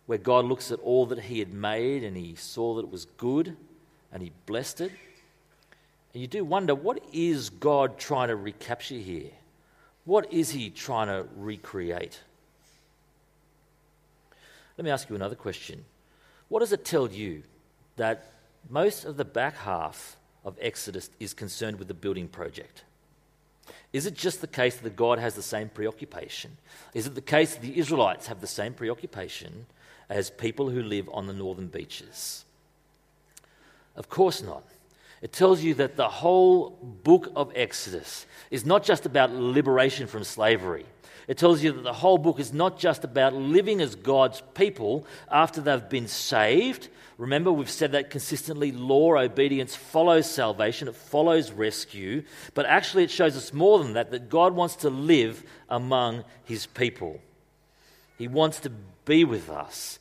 Where 0.07 0.19
God 0.19 0.45
looks 0.45 0.71
at 0.71 0.79
all 0.81 1.07
that 1.07 1.19
He 1.19 1.41
had 1.41 1.53
made 1.53 2.05
and 2.05 2.17
He 2.17 2.35
saw 2.37 2.77
that 2.77 2.85
it 2.85 2.91
was 2.91 3.07
good 3.17 3.57
and 4.13 4.23
He 4.23 4.33
blessed 4.47 4.81
it. 4.81 4.93
And 6.15 6.21
you 6.21 6.27
do 6.27 6.45
wonder, 6.45 6.75
what 6.75 7.03
is 7.13 7.51
God 7.51 7.99
trying 7.99 8.29
to 8.29 8.37
recapture 8.37 8.97
here? 8.97 9.31
What 10.05 10.33
is 10.33 10.51
He 10.51 10.71
trying 10.71 11.09
to 11.09 11.27
recreate? 11.37 12.21
Let 14.79 14.85
me 14.85 14.91
ask 14.91 15.11
you 15.11 15.17
another 15.17 15.37
question. 15.37 15.85
What 16.49 16.61
does 16.61 16.73
it 16.73 16.85
tell 16.85 17.11
you 17.11 17.43
that 17.97 18.33
most 18.69 19.05
of 19.05 19.17
the 19.17 19.25
back 19.25 19.57
half 19.57 20.17
of 20.45 20.57
Exodus 20.61 21.11
is 21.19 21.35
concerned 21.35 21.79
with 21.79 21.89
the 21.89 21.95
building 21.95 22.29
project? 22.29 22.83
Is 23.93 24.07
it 24.07 24.15
just 24.15 24.41
the 24.41 24.47
case 24.47 24.77
that 24.77 24.97
God 24.97 25.19
has 25.19 25.35
the 25.35 25.43
same 25.43 25.69
preoccupation? 25.69 26.57
Is 26.95 27.07
it 27.07 27.15
the 27.15 27.21
case 27.21 27.55
that 27.55 27.63
the 27.63 27.79
Israelites 27.79 28.29
have 28.29 28.41
the 28.41 28.47
same 28.47 28.73
preoccupation 28.73 29.67
as 30.09 30.31
people 30.31 30.71
who 30.71 30.83
live 30.83 31.09
on 31.13 31.27
the 31.27 31.33
northern 31.33 31.67
beaches? 31.67 32.45
Of 33.97 34.09
course 34.09 34.43
not. 34.43 34.65
It 35.23 35.33
tells 35.33 35.63
you 35.63 35.75
that 35.75 35.97
the 35.97 36.09
whole 36.09 36.71
book 36.71 37.31
of 37.37 37.53
Exodus 37.55 38.27
is 38.51 38.65
not 38.65 38.85
just 38.85 39.05
about 39.05 39.31
liberation 39.33 40.07
from 40.07 40.25
slavery. 40.25 40.87
It 41.29 41.37
tells 41.39 41.63
you 41.63 41.73
that 41.73 41.83
the 41.83 41.93
whole 41.93 42.19
book 42.19 42.41
is 42.41 42.53
not 42.53 42.79
just 42.79 43.05
about 43.05 43.35
living 43.35 43.81
as 43.81 43.95
God's 43.95 44.43
people 44.55 45.07
after 45.31 45.61
they've 45.61 45.89
been 45.89 46.09
saved. 46.09 46.89
Remember, 47.19 47.53
we've 47.53 47.71
said 47.71 47.93
that 47.93 48.11
consistently 48.11 48.73
law 48.73 49.17
obedience 49.17 49.77
follows 49.77 50.29
salvation, 50.29 50.89
it 50.89 50.97
follows 50.97 51.53
rescue. 51.53 52.25
But 52.55 52.67
actually, 52.67 53.05
it 53.05 53.11
shows 53.11 53.37
us 53.37 53.53
more 53.53 53.79
than 53.79 53.93
that 53.93 54.11
that 54.11 54.31
God 54.31 54.55
wants 54.55 54.77
to 54.77 54.91
live 54.91 55.45
among 55.69 56.25
his 56.45 56.67
people. 56.67 57.21
He 58.19 58.27
wants 58.27 58.61
to 58.61 58.73
be 59.05 59.25
with 59.25 59.51
us. 59.51 59.99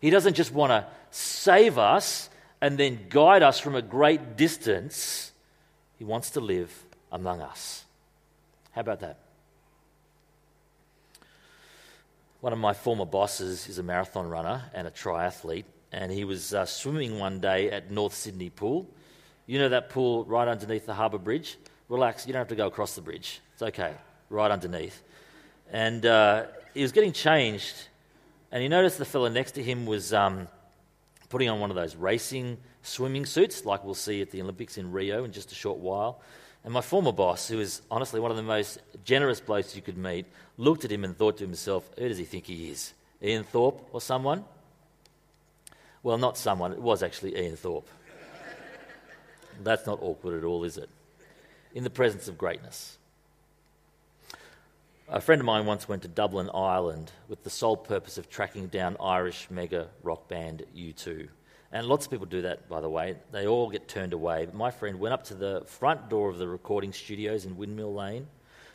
He 0.00 0.10
doesn't 0.10 0.34
just 0.34 0.52
want 0.52 0.70
to 0.70 0.86
save 1.10 1.78
us 1.78 2.28
and 2.62 2.78
then 2.78 3.06
guide 3.08 3.42
us 3.42 3.58
from 3.58 3.74
a 3.74 3.82
great 3.82 4.36
distance, 4.36 5.32
He 5.98 6.04
wants 6.04 6.30
to 6.30 6.40
live 6.40 6.72
among 7.10 7.42
us. 7.42 7.84
How 8.70 8.80
about 8.80 9.00
that? 9.00 9.18
One 12.40 12.52
of 12.52 12.60
my 12.60 12.72
former 12.72 13.04
bosses 13.04 13.68
is 13.68 13.78
a 13.78 13.82
marathon 13.82 14.28
runner 14.28 14.62
and 14.74 14.86
a 14.86 14.92
triathlete, 14.92 15.64
and 15.90 16.10
he 16.10 16.24
was 16.24 16.54
uh, 16.54 16.64
swimming 16.64 17.18
one 17.18 17.40
day 17.40 17.70
at 17.70 17.90
North 17.90 18.14
Sydney 18.14 18.50
Pool. 18.50 18.86
You 19.46 19.58
know 19.58 19.68
that 19.68 19.90
pool 19.90 20.24
right 20.24 20.46
underneath 20.46 20.86
the 20.86 20.94
harbour 20.94 21.18
bridge? 21.18 21.58
Relax, 21.88 22.26
you 22.26 22.32
don't 22.32 22.40
have 22.40 22.48
to 22.48 22.56
go 22.56 22.68
across 22.68 22.94
the 22.94 23.00
bridge. 23.00 23.40
It's 23.54 23.62
okay, 23.62 23.94
right 24.30 24.50
underneath. 24.50 25.02
And 25.72 26.06
uh, 26.06 26.44
he 26.74 26.82
was 26.82 26.92
getting 26.92 27.12
changed, 27.12 27.74
and 28.52 28.62
he 28.62 28.68
noticed 28.68 28.98
the 28.98 29.04
fellow 29.04 29.28
next 29.28 29.52
to 29.52 29.62
him 29.62 29.84
was 29.84 30.12
um, 30.12 30.48
putting 31.32 31.48
on 31.48 31.60
one 31.60 31.70
of 31.70 31.76
those 31.76 31.96
racing 31.96 32.58
swimming 32.82 33.24
suits, 33.24 33.64
like 33.64 33.82
we'll 33.84 33.94
see 33.94 34.20
at 34.20 34.30
the 34.30 34.42
Olympics 34.42 34.76
in 34.76 34.92
Rio 34.92 35.24
in 35.24 35.32
just 35.32 35.50
a 35.50 35.54
short 35.54 35.78
while. 35.78 36.20
And 36.62 36.74
my 36.74 36.82
former 36.82 37.10
boss, 37.10 37.48
who 37.48 37.58
is 37.58 37.80
honestly 37.90 38.20
one 38.20 38.30
of 38.30 38.36
the 38.36 38.42
most 38.42 38.78
generous 39.02 39.40
blokes 39.40 39.74
you 39.74 39.80
could 39.80 39.96
meet, 39.96 40.26
looked 40.58 40.84
at 40.84 40.92
him 40.92 41.04
and 41.04 41.16
thought 41.16 41.38
to 41.38 41.44
himself, 41.44 41.88
who 41.98 42.06
does 42.06 42.18
he 42.18 42.24
think 42.24 42.44
he 42.44 42.68
is? 42.68 42.92
Ian 43.22 43.44
Thorpe 43.44 43.88
or 43.94 44.00
someone? 44.02 44.44
Well, 46.02 46.18
not 46.18 46.36
someone, 46.36 46.72
it 46.72 46.82
was 46.82 47.02
actually 47.02 47.38
Ian 47.38 47.56
Thorpe. 47.56 47.88
That's 49.62 49.86
not 49.86 50.00
awkward 50.02 50.36
at 50.36 50.44
all, 50.44 50.64
is 50.64 50.76
it? 50.76 50.90
In 51.74 51.82
the 51.82 51.90
presence 51.90 52.28
of 52.28 52.36
greatness. 52.36 52.98
A 55.14 55.20
friend 55.20 55.42
of 55.42 55.44
mine 55.44 55.66
once 55.66 55.86
went 55.86 56.00
to 56.02 56.08
Dublin, 56.08 56.48
Ireland, 56.54 57.12
with 57.28 57.44
the 57.44 57.50
sole 57.50 57.76
purpose 57.76 58.16
of 58.16 58.30
tracking 58.30 58.68
down 58.68 58.96
Irish 58.98 59.46
mega 59.50 59.90
rock 60.02 60.26
band 60.26 60.64
U2. 60.74 61.28
And 61.70 61.86
lots 61.86 62.06
of 62.06 62.10
people 62.10 62.24
do 62.24 62.40
that, 62.40 62.66
by 62.66 62.80
the 62.80 62.88
way. 62.88 63.16
They 63.30 63.46
all 63.46 63.68
get 63.68 63.88
turned 63.88 64.14
away. 64.14 64.46
But 64.46 64.54
my 64.54 64.70
friend 64.70 64.98
went 64.98 65.12
up 65.12 65.24
to 65.24 65.34
the 65.34 65.64
front 65.66 66.08
door 66.08 66.30
of 66.30 66.38
the 66.38 66.48
recording 66.48 66.94
studios 66.94 67.44
in 67.44 67.58
Windmill 67.58 67.92
Lane, 67.92 68.26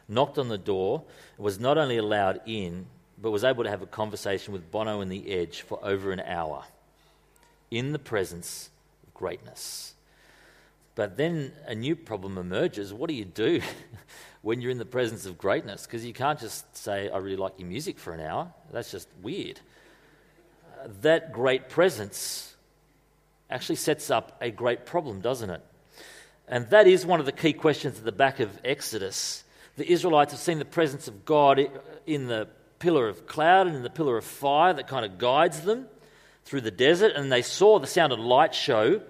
knocked 0.08 0.38
on 0.38 0.48
the 0.48 0.60
door, 0.60 1.06
was 1.40 1.60
not 1.60 1.80
only 1.80 1.98
allowed 1.98 2.42
in, 2.46 2.86
but 3.20 3.32
was 3.32 3.44
able 3.44 3.64
to 3.64 3.72
have 3.72 3.82
a 3.82 3.88
conversation 3.88 4.54
with 4.54 4.70
Bono 4.70 5.02
and 5.02 5.12
The 5.12 5.32
Edge 5.32 5.62
for 5.62 5.84
over 5.84 6.12
an 6.12 6.20
hour 6.20 6.66
in 7.72 7.94
the 7.94 8.00
presence 8.00 8.70
of 9.08 9.12
greatness. 9.16 9.96
But 10.98 11.16
then 11.16 11.54
a 11.68 11.76
new 11.76 11.96
problem 11.96 12.40
emerges. 12.40 12.92
What 12.92 13.08
do 13.08 13.16
you 13.16 13.26
do 13.26 13.62
when 14.48 14.62
you're 14.62 14.72
in 14.72 14.78
the 14.78 14.86
presence 14.86 15.26
of 15.26 15.38
greatness? 15.38 15.86
Because 15.86 16.06
you 16.06 16.14
can't 16.14 16.40
just 16.40 16.74
say, 16.74 17.10
I 17.10 17.18
really 17.18 17.36
like 17.36 17.60
your 17.60 17.68
music 17.68 18.00
for 18.00 18.14
an 18.14 18.22
hour. 18.22 18.54
That's 18.72 18.90
just 18.90 19.10
weird. 19.22 19.60
Uh, 20.72 20.88
that 21.02 21.34
great 21.34 21.68
presence 21.68 22.56
actually 23.50 23.76
sets 23.76 24.10
up 24.10 24.38
a 24.40 24.50
great 24.50 24.86
problem, 24.86 25.20
doesn't 25.20 25.50
it? 25.50 25.62
And 26.48 26.70
that 26.70 26.88
is 26.88 27.06
one 27.06 27.20
of 27.20 27.26
the 27.26 27.34
key 27.34 27.52
questions 27.52 27.98
at 27.98 28.06
the 28.06 28.14
back 28.14 28.40
of 28.40 28.50
Exodus. 28.64 29.44
The 29.76 29.92
Israelites 29.92 30.32
have 30.32 30.40
seen 30.40 30.60
the 30.60 30.66
presence 30.66 31.10
of 31.10 31.26
God 31.26 31.60
in 32.06 32.28
the 32.28 32.48
pillar 32.80 33.10
of 33.10 33.28
cloud 33.28 33.68
and 33.68 33.76
in 33.76 33.84
the 33.84 33.90
pillar 33.90 34.16
of 34.16 34.24
fire 34.24 34.72
that 34.72 34.88
kind 34.88 35.04
of 35.04 35.18
guides 35.18 35.60
them 35.64 35.88
through 36.46 36.62
the 36.62 36.72
desert, 36.72 37.12
and 37.18 37.30
they 37.30 37.42
saw 37.42 37.80
the 37.80 37.86
sound 37.86 38.14
of 38.14 38.20
light 38.20 38.56
show 38.56 39.02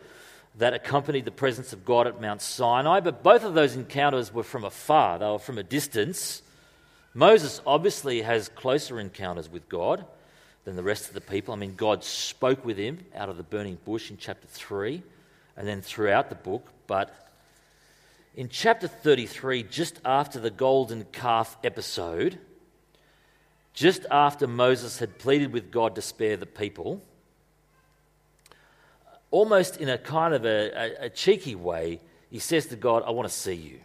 that 0.57 0.73
accompanied 0.73 1.25
the 1.25 1.31
presence 1.31 1.71
of 1.71 1.85
God 1.85 2.07
at 2.07 2.19
Mount 2.19 2.41
Sinai. 2.41 2.99
But 2.99 3.23
both 3.23 3.43
of 3.43 3.53
those 3.53 3.75
encounters 3.75 4.33
were 4.33 4.43
from 4.43 4.63
afar, 4.63 5.19
they 5.19 5.25
were 5.25 5.39
from 5.39 5.57
a 5.57 5.63
distance. 5.63 6.41
Moses 7.13 7.61
obviously 7.65 8.21
has 8.21 8.49
closer 8.49 8.99
encounters 8.99 9.49
with 9.49 9.69
God 9.69 10.05
than 10.65 10.75
the 10.75 10.83
rest 10.83 11.07
of 11.07 11.13
the 11.13 11.21
people. 11.21 11.53
I 11.53 11.57
mean, 11.57 11.75
God 11.75 12.03
spoke 12.03 12.65
with 12.65 12.77
him 12.77 13.05
out 13.15 13.29
of 13.29 13.37
the 13.37 13.43
burning 13.43 13.77
bush 13.85 14.11
in 14.11 14.17
chapter 14.17 14.47
3 14.47 15.01
and 15.55 15.67
then 15.67 15.81
throughout 15.81 16.29
the 16.29 16.35
book. 16.35 16.67
But 16.85 17.15
in 18.35 18.49
chapter 18.49 18.87
33, 18.87 19.63
just 19.63 19.99
after 20.05 20.39
the 20.39 20.51
golden 20.51 21.05
calf 21.05 21.57
episode, 21.63 22.37
just 23.73 24.05
after 24.11 24.47
Moses 24.47 24.99
had 24.99 25.17
pleaded 25.17 25.53
with 25.53 25.71
God 25.71 25.95
to 25.95 26.01
spare 26.01 26.37
the 26.37 26.45
people, 26.45 27.01
almost 29.37 29.77
in 29.77 29.87
a 29.87 29.99
kind 29.99 30.33
of 30.33 30.45
a, 30.45 30.71
a, 30.71 31.05
a 31.05 31.09
cheeky 31.09 31.53
way, 31.53 31.99
he 32.31 32.39
says 32.39 32.65
to 32.65 32.75
God, 32.75 33.03
I 33.05 33.11
want 33.11 33.29
to 33.29 33.33
see 33.33 33.53
you. 33.53 33.79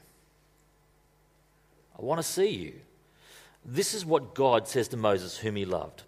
I 1.99 2.01
want 2.01 2.21
to 2.21 2.23
see 2.23 2.49
you. 2.49 2.73
This 3.63 3.93
is 3.93 4.03
what 4.03 4.35
God 4.35 4.67
says 4.67 4.89
to 4.89 4.97
Moses, 4.97 5.37
whom 5.37 5.57
he 5.57 5.67
loved. 5.67 6.05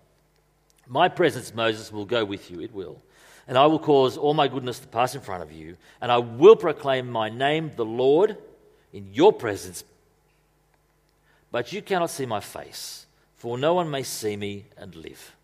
My 0.88 1.08
presence, 1.08 1.54
Moses, 1.54 1.92
will 1.92 2.06
go 2.06 2.24
with 2.24 2.50
you, 2.50 2.62
it 2.62 2.72
will. 2.72 3.02
And 3.46 3.58
I 3.58 3.66
will 3.66 3.78
cause 3.78 4.16
all 4.16 4.32
my 4.32 4.48
goodness 4.48 4.78
to 4.78 4.86
pass 4.88 5.14
in 5.14 5.20
front 5.20 5.42
of 5.42 5.52
you, 5.52 5.76
and 6.00 6.10
I 6.10 6.16
will 6.16 6.56
proclaim 6.56 7.10
my 7.10 7.28
name, 7.28 7.70
the 7.76 7.84
Lord, 7.84 8.38
in 8.94 9.12
your 9.12 9.30
presence. 9.32 9.84
But 11.52 11.70
you 11.70 11.82
cannot 11.82 12.10
see 12.10 12.24
my 12.24 12.40
face, 12.40 13.04
for 13.36 13.58
no 13.58 13.74
one 13.74 13.90
may 13.90 14.04
see 14.04 14.36
me 14.36 14.64
and 14.78 14.96
live. 14.96 15.36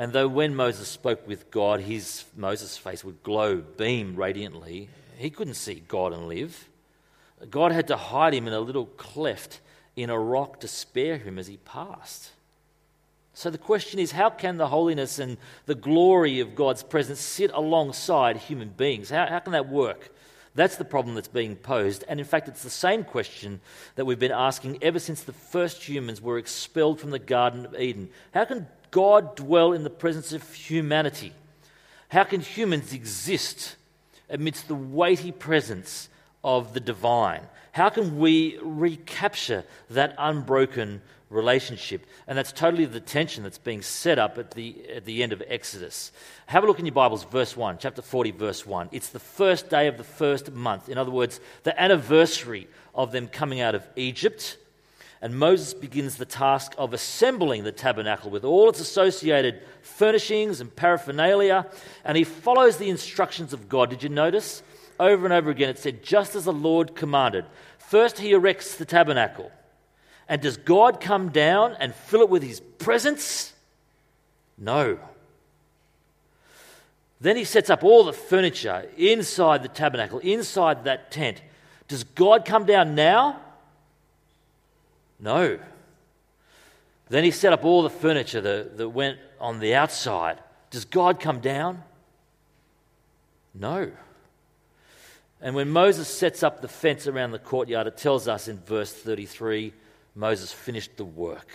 And 0.00 0.14
though 0.14 0.28
when 0.28 0.56
Moses 0.56 0.88
spoke 0.88 1.28
with 1.28 1.50
God, 1.50 1.80
his 1.80 2.24
Moses' 2.34 2.78
face 2.78 3.04
would 3.04 3.22
glow, 3.22 3.56
beam 3.56 4.16
radiantly, 4.16 4.88
he 5.18 5.28
couldn't 5.28 5.54
see 5.54 5.82
God 5.88 6.14
and 6.14 6.26
live. 6.26 6.70
God 7.50 7.70
had 7.70 7.88
to 7.88 7.98
hide 7.98 8.32
him 8.32 8.46
in 8.46 8.54
a 8.54 8.60
little 8.60 8.86
cleft 8.86 9.60
in 9.96 10.08
a 10.08 10.18
rock 10.18 10.60
to 10.60 10.68
spare 10.68 11.18
him 11.18 11.38
as 11.38 11.48
he 11.48 11.58
passed. 11.58 12.30
So 13.34 13.50
the 13.50 13.58
question 13.58 14.00
is 14.00 14.12
how 14.12 14.30
can 14.30 14.56
the 14.56 14.68
holiness 14.68 15.18
and 15.18 15.36
the 15.66 15.74
glory 15.74 16.40
of 16.40 16.54
God's 16.54 16.82
presence 16.82 17.20
sit 17.20 17.50
alongside 17.52 18.38
human 18.38 18.70
beings? 18.70 19.10
How, 19.10 19.26
how 19.26 19.40
can 19.40 19.52
that 19.52 19.68
work? 19.68 20.14
That's 20.54 20.76
the 20.76 20.84
problem 20.86 21.14
that's 21.14 21.28
being 21.28 21.56
posed. 21.56 22.04
And 22.08 22.18
in 22.18 22.24
fact, 22.24 22.48
it's 22.48 22.62
the 22.62 22.70
same 22.70 23.04
question 23.04 23.60
that 23.96 24.06
we've 24.06 24.18
been 24.18 24.32
asking 24.32 24.78
ever 24.80 24.98
since 24.98 25.22
the 25.22 25.34
first 25.34 25.86
humans 25.86 26.22
were 26.22 26.38
expelled 26.38 26.98
from 26.98 27.10
the 27.10 27.18
Garden 27.18 27.66
of 27.66 27.78
Eden. 27.78 28.08
How 28.32 28.46
can 28.46 28.66
God 28.90 29.36
dwell 29.36 29.72
in 29.72 29.84
the 29.84 29.90
presence 29.90 30.32
of 30.32 30.52
humanity? 30.52 31.32
How 32.08 32.24
can 32.24 32.40
humans 32.40 32.92
exist 32.92 33.76
amidst 34.28 34.68
the 34.68 34.74
weighty 34.74 35.32
presence 35.32 36.08
of 36.42 36.74
the 36.74 36.80
divine? 36.80 37.42
How 37.72 37.88
can 37.88 38.18
we 38.18 38.58
recapture 38.62 39.64
that 39.90 40.14
unbroken 40.18 41.02
relationship? 41.28 42.04
And 42.26 42.36
that's 42.36 42.50
totally 42.50 42.84
the 42.84 43.00
tension 43.00 43.44
that's 43.44 43.58
being 43.58 43.82
set 43.82 44.18
up 44.18 44.38
at 44.38 44.52
the, 44.52 44.76
at 44.94 45.04
the 45.04 45.22
end 45.22 45.32
of 45.32 45.42
Exodus. 45.46 46.10
Have 46.46 46.64
a 46.64 46.66
look 46.66 46.80
in 46.80 46.86
your 46.86 46.94
Bibles, 46.94 47.22
verse 47.24 47.56
1, 47.56 47.78
chapter 47.78 48.02
40, 48.02 48.32
verse 48.32 48.66
1. 48.66 48.88
It's 48.90 49.10
the 49.10 49.20
first 49.20 49.70
day 49.70 49.86
of 49.86 49.96
the 49.98 50.04
first 50.04 50.50
month. 50.50 50.88
In 50.88 50.98
other 50.98 51.12
words, 51.12 51.38
the 51.62 51.80
anniversary 51.80 52.66
of 52.92 53.12
them 53.12 53.28
coming 53.28 53.60
out 53.60 53.76
of 53.76 53.86
Egypt. 53.94 54.56
And 55.22 55.38
Moses 55.38 55.74
begins 55.74 56.16
the 56.16 56.24
task 56.24 56.74
of 56.78 56.94
assembling 56.94 57.64
the 57.64 57.72
tabernacle 57.72 58.30
with 58.30 58.44
all 58.44 58.70
its 58.70 58.80
associated 58.80 59.60
furnishings 59.82 60.60
and 60.60 60.74
paraphernalia. 60.74 61.66
And 62.04 62.16
he 62.16 62.24
follows 62.24 62.78
the 62.78 62.88
instructions 62.88 63.52
of 63.52 63.68
God. 63.68 63.90
Did 63.90 64.02
you 64.02 64.08
notice? 64.08 64.62
Over 64.98 65.26
and 65.26 65.32
over 65.32 65.50
again, 65.50 65.68
it 65.68 65.78
said, 65.78 66.02
just 66.02 66.34
as 66.34 66.44
the 66.44 66.52
Lord 66.52 66.94
commanded. 66.94 67.44
First, 67.78 68.18
he 68.18 68.32
erects 68.32 68.76
the 68.76 68.84
tabernacle. 68.84 69.50
And 70.28 70.40
does 70.40 70.56
God 70.56 71.00
come 71.00 71.30
down 71.30 71.76
and 71.80 71.94
fill 71.94 72.20
it 72.20 72.30
with 72.30 72.42
his 72.42 72.60
presence? 72.60 73.52
No. 74.56 74.98
Then 77.20 77.36
he 77.36 77.44
sets 77.44 77.68
up 77.68 77.84
all 77.84 78.04
the 78.04 78.12
furniture 78.12 78.88
inside 78.96 79.62
the 79.62 79.68
tabernacle, 79.68 80.20
inside 80.20 80.84
that 80.84 81.10
tent. 81.10 81.42
Does 81.88 82.04
God 82.04 82.44
come 82.44 82.64
down 82.64 82.94
now? 82.94 83.40
No. 85.20 85.58
Then 87.08 87.24
he 87.24 87.30
set 87.30 87.52
up 87.52 87.64
all 87.64 87.82
the 87.82 87.90
furniture 87.90 88.40
that, 88.40 88.76
that 88.78 88.88
went 88.88 89.18
on 89.40 89.58
the 89.58 89.74
outside. 89.74 90.38
Does 90.70 90.84
God 90.84 91.20
come 91.20 91.40
down? 91.40 91.82
No. 93.54 93.90
And 95.40 95.54
when 95.54 95.70
Moses 95.70 96.06
sets 96.08 96.42
up 96.42 96.60
the 96.60 96.68
fence 96.68 97.06
around 97.06 97.32
the 97.32 97.38
courtyard, 97.38 97.86
it 97.86 97.96
tells 97.96 98.28
us 98.28 98.46
in 98.48 98.58
verse 98.58 98.92
33 98.92 99.72
Moses 100.14 100.52
finished 100.52 100.96
the 100.96 101.04
work. 101.04 101.48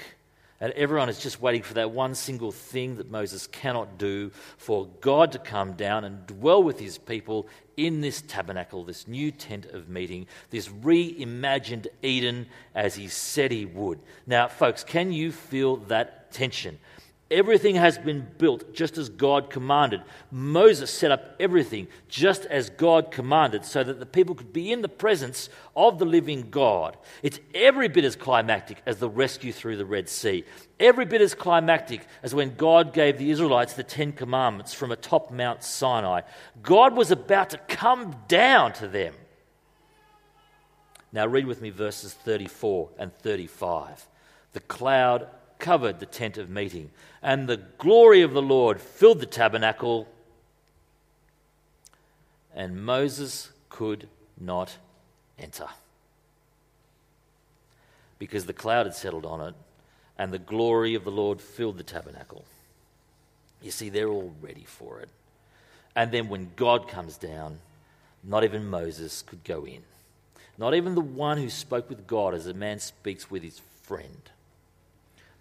And 0.62 0.72
everyone 0.74 1.10
is 1.10 1.20
just 1.20 1.41
waiting 1.41 1.63
for 1.63 1.74
that 1.74 1.91
one 1.91 2.15
single 2.15 2.52
thing 2.52 2.96
that 2.96 3.12
Moses 3.12 3.46
cannot 3.48 3.98
do 3.98 4.32
for 4.58 4.88
God 5.02 5.34
to 5.34 5.39
come 5.39 5.74
down 5.74 6.06
and 6.06 6.26
dwell 6.26 6.63
with 6.63 6.80
his 6.80 6.98
people 6.98 7.48
in 7.76 8.00
this 8.00 8.22
tabernacle, 8.22 8.86
this 8.86 9.06
new 9.06 9.32
tent 9.32 9.65
of 9.65 9.89
meeting, 9.89 10.28
this 10.52 10.70
reimagined 10.70 11.88
Eden 12.02 12.48
as 12.74 12.96
he 12.96 13.10
said 13.10 13.52
he 13.52 13.65
would. 13.65 14.00
Now, 14.26 14.48
folks, 14.48 14.86
can 14.86 15.12
you 15.12 15.34
feel 15.34 15.76
that 15.88 16.32
tension? 16.32 16.80
Everything 17.32 17.74
has 17.76 17.98
been 17.98 18.28
built 18.38 18.72
just 18.72 19.00
as 19.00 19.10
God 19.10 19.50
commanded. 19.50 20.04
Moses 20.30 20.92
set 20.92 21.10
up 21.10 21.36
everything 21.40 21.88
just 22.08 22.46
as 22.46 22.70
God 22.70 23.10
commanded 23.10 23.66
so 23.66 23.84
that 23.84 24.00
the 24.00 24.06
people 24.06 24.36
could 24.36 24.54
be 24.54 24.72
in 24.72 24.84
the 24.84 24.90
presence 24.90 25.50
of 25.76 25.98
the 25.98 26.06
living 26.06 26.52
God. 26.52 26.98
It's 27.24 27.40
every 27.56 27.88
bit 27.88 28.06
as 28.06 28.16
climactic 28.16 28.78
as 28.86 28.98
the 28.98 29.10
rescue 29.10 29.52
through 29.52 29.78
the 29.78 29.86
Red 29.86 30.08
Sea. 30.08 30.44
Every 30.80 31.06
bit 31.06 31.20
as 31.20 31.34
climactic 31.34 32.06
as 32.22 32.36
when 32.36 32.56
God 32.56 32.94
gave 32.94 33.18
the 33.18 33.32
Israelites 33.32 33.74
the 33.74 33.84
Ten 33.84 34.12
Commandments 34.12 34.76
from 34.76 34.92
atop 34.92 35.32
Mount 35.32 35.64
Sinai. 35.64 36.22
God 36.62 36.96
was 36.96 37.10
about 37.10 37.50
to 37.50 37.58
come 37.58 38.16
down 38.28 38.74
to 38.74 38.88
them. 38.88 39.16
Now, 41.12 41.26
read 41.26 41.48
with 41.48 41.60
me 41.60 41.72
verses 41.72 42.14
34 42.14 42.90
and 43.00 43.12
35. 43.16 44.08
The 44.54 44.60
cloud 44.60 45.28
covered 45.60 46.00
the 46.00 46.06
tent 46.06 46.38
of 46.38 46.50
meeting, 46.50 46.91
and 47.22 47.48
the 47.48 47.58
glory 47.78 48.22
of 48.22 48.34
the 48.34 48.41
Lord 48.41 48.80
filled 48.80 49.20
the 49.20 49.26
tabernacle, 49.26 50.08
and 52.54 52.86
Moses 52.86 53.52
could 53.70 54.08
not 54.39 54.78
enter 55.38 55.68
because 58.20 58.46
the 58.46 58.54
cloud 58.54 58.86
had 58.86 58.96
settled 58.96 59.26
on 59.26 59.41
it, 59.41 59.56
and 60.18 60.32
the 60.32 60.39
glory 60.39 60.96
of 60.96 61.04
the 61.04 61.12
Lord 61.12 61.41
filled 61.41 61.78
the 61.78 61.84
tabernacle. 61.84 62.46
You 63.62 63.72
see, 63.72 63.89
they're 63.89 64.08
all 64.08 64.34
ready 64.41 64.63
for 64.63 65.00
it. 65.00 65.10
And 65.96 66.12
then 66.12 66.30
when 66.30 66.52
God 66.56 66.88
comes 66.88 67.18
down, 67.18 67.60
not 68.24 68.44
even 68.44 68.70
Moses 68.70 69.22
could 69.22 69.44
go 69.44 69.65
in. 69.65 69.84
Not 70.58 70.74
even 70.74 70.96
the 70.96 71.02
one 71.02 71.38
who 71.38 71.50
spoke 71.50 71.89
with 71.89 72.08
God 72.08 72.34
as 72.34 72.48
a 72.48 72.54
man 72.54 72.80
speaks 72.80 73.30
with 73.30 73.44
his 73.44 73.62
friend. 73.84 74.30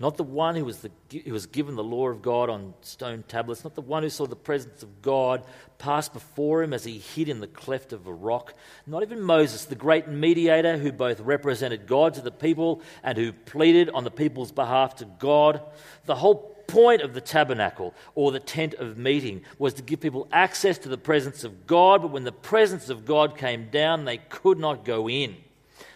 Not 0.05 0.19
the 0.19 0.23
one 0.23 0.55
who 0.55 0.67
was, 0.67 0.81
the, 0.81 0.91
who 1.25 1.33
was 1.33 1.47
given 1.47 1.77
the 1.77 1.83
law 1.83 2.09
of 2.09 2.21
God 2.21 2.51
on 2.51 2.75
stone 2.83 3.25
tablets, 3.27 3.65
not 3.65 3.75
the 3.75 3.81
one 3.81 4.03
who 4.03 4.11
saw 4.11 4.27
the 4.27 4.37
presence 4.37 4.83
of 4.83 5.01
God 5.01 5.43
pass 5.79 6.11
before 6.11 6.63
him 6.63 6.75
as 6.75 6.85
he 6.85 6.99
hid 6.99 7.31
in 7.31 7.41
the 7.41 7.47
cleft 7.47 7.95
of 7.95 8.07
a 8.07 8.13
rock, 8.13 8.53
not 8.87 9.03
even 9.03 9.23
Moses, 9.23 9.65
the 9.65 9.75
great 9.75 10.07
mediator 10.07 10.77
who 10.77 10.93
both 10.93 11.21
represented 11.21 11.87
God 11.87 12.13
to 12.13 12.21
the 12.21 12.31
people 12.31 12.83
and 13.03 13.17
who 13.17 13.33
pleaded 13.33 13.89
on 13.95 14.05
the 14.05 14.11
people's 14.11 14.53
behalf 14.53 14.95
to 14.97 15.07
God. 15.07 15.63
The 16.05 16.17
whole 16.17 16.55
point 16.67 17.01
of 17.01 17.15
the 17.15 17.23
tabernacle 17.23 17.95
or 18.15 18.31
the 18.31 18.41
tent 18.41 18.75
of 18.75 18.99
meeting 18.99 19.41
was 19.59 19.73
to 19.73 19.83
give 19.83 20.01
people 20.01 20.29
access 20.31 20.77
to 20.81 20.91
the 20.91 20.99
presence 20.99 21.45
of 21.45 21.67
God, 21.67 22.03
but 22.03 22.11
when 22.11 22.25
the 22.25 22.31
presence 22.31 22.91
of 22.91 23.07
God 23.07 23.39
came 23.39 23.71
down, 23.71 24.05
they 24.05 24.19
could 24.19 24.59
not 24.59 24.85
go 24.85 25.09
in. 25.09 25.37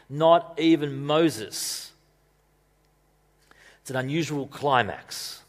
Not 0.08 0.54
even 0.56 1.04
Moses. 1.04 1.88
It's 3.88 3.94
an 3.94 4.04
unusual 4.04 4.46
climax. 4.46 5.40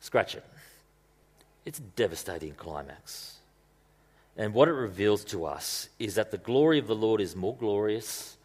Scratch 0.00 0.34
it. 0.34 0.44
It's 1.64 1.78
a 1.78 1.82
devastating 1.82 2.54
climax. 2.54 3.36
And 4.36 4.52
what 4.52 4.66
it 4.66 4.72
reveals 4.72 5.24
to 5.26 5.44
us 5.44 5.88
is 6.00 6.16
that 6.16 6.32
the 6.32 6.36
glory 6.36 6.80
of 6.80 6.88
the 6.88 6.96
Lord 6.96 7.20
is 7.20 7.36
more 7.36 7.54
glorious. 7.54 8.36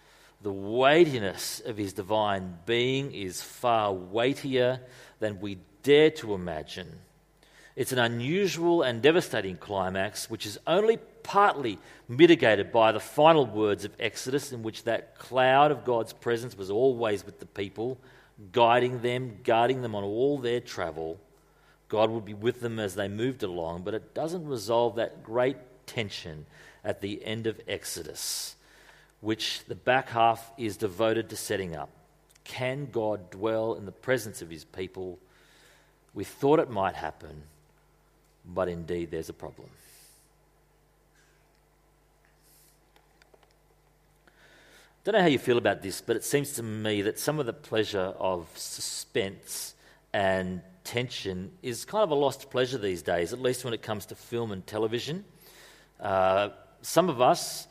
The 0.43 0.53
weightiness 0.53 1.59
of 1.65 1.75
his 1.75 1.93
divine 1.93 2.59
being 2.67 3.11
is 3.15 3.41
far 3.41 3.91
weightier 3.91 4.81
than 5.17 5.39
we 5.39 5.57
dare 5.81 6.11
to 6.11 6.35
imagine. 6.35 6.99
It's 7.75 7.91
an 7.91 7.99
unusual 7.99 8.83
and 8.83 9.01
devastating 9.01 9.57
climax, 9.57 10.29
which 10.29 10.45
is 10.45 10.59
only 10.67 10.97
partly 11.23 11.79
mitigated 12.07 12.71
by 12.71 12.91
the 12.91 12.99
final 12.99 13.45
words 13.45 13.83
of 13.83 13.95
Exodus, 13.99 14.51
in 14.51 14.61
which 14.61 14.83
that 14.83 15.17
cloud 15.17 15.71
of 15.71 15.85
God's 15.85 16.13
presence 16.13 16.55
was 16.55 16.69
always 16.69 17.25
with 17.25 17.39
the 17.39 17.45
people, 17.47 17.97
guiding 18.51 19.01
them, 19.01 19.39
guarding 19.43 19.81
them 19.81 19.95
on 19.95 20.03
all 20.03 20.37
their 20.37 20.59
travel. 20.59 21.19
God 21.87 22.11
would 22.11 22.25
be 22.25 22.33
with 22.33 22.61
them 22.61 22.79
as 22.79 22.95
they 22.95 23.07
moved 23.07 23.41
along, 23.41 23.83
but 23.83 23.93
it 23.93 24.13
doesn't 24.13 24.47
resolve 24.47 24.95
that 24.95 25.23
great 25.23 25.57
tension 25.87 26.45
at 26.83 27.01
the 27.01 27.23
end 27.25 27.47
of 27.47 27.59
Exodus, 27.67 28.55
which 29.21 29.63
the 29.67 29.75
back 29.75 30.09
half 30.09 30.51
is 30.57 30.77
devoted 30.77 31.29
to 31.29 31.35
setting 31.35 31.75
up. 31.75 31.89
Can 32.43 32.87
God 32.91 33.31
dwell 33.31 33.73
in 33.75 33.85
the 33.85 33.91
presence 33.91 34.41
of 34.41 34.49
his 34.49 34.65
people? 34.65 35.17
We 36.13 36.23
thought 36.23 36.59
it 36.59 36.69
might 36.69 36.95
happen, 36.95 37.43
but 38.45 38.67
indeed 38.67 39.11
there's 39.11 39.29
a 39.29 39.33
problem. 39.33 39.69
I 44.27 44.31
Don't 45.05 45.15
know 45.15 45.21
how 45.21 45.27
you 45.27 45.39
feel 45.39 45.57
about 45.57 45.81
this, 45.81 45.99
but 45.99 46.15
it 46.15 46.23
seems 46.23 46.53
to 46.53 46.63
me 46.63 47.01
that 47.01 47.19
some 47.19 47.39
of 47.39 47.45
the 47.45 47.53
pleasure 47.53 48.13
of 48.19 48.47
suspense 48.55 49.75
and 50.13 50.61
tension 50.83 51.51
is 51.61 51.83
kind 51.85 52.03
of 52.03 52.11
a 52.11 52.15
lost 52.15 52.49
pleasure 52.49 52.77
these 52.77 53.01
days, 53.01 53.33
at 53.33 53.41
least 53.41 53.65
when 53.65 53.73
it 53.73 53.81
comes 53.81 54.05
to 54.07 54.15
film 54.15 54.51
and 54.51 54.65
television. 54.65 55.25
Uh, 55.99 56.49
some 56.81 57.09
of 57.09 57.21
us, 57.21 57.67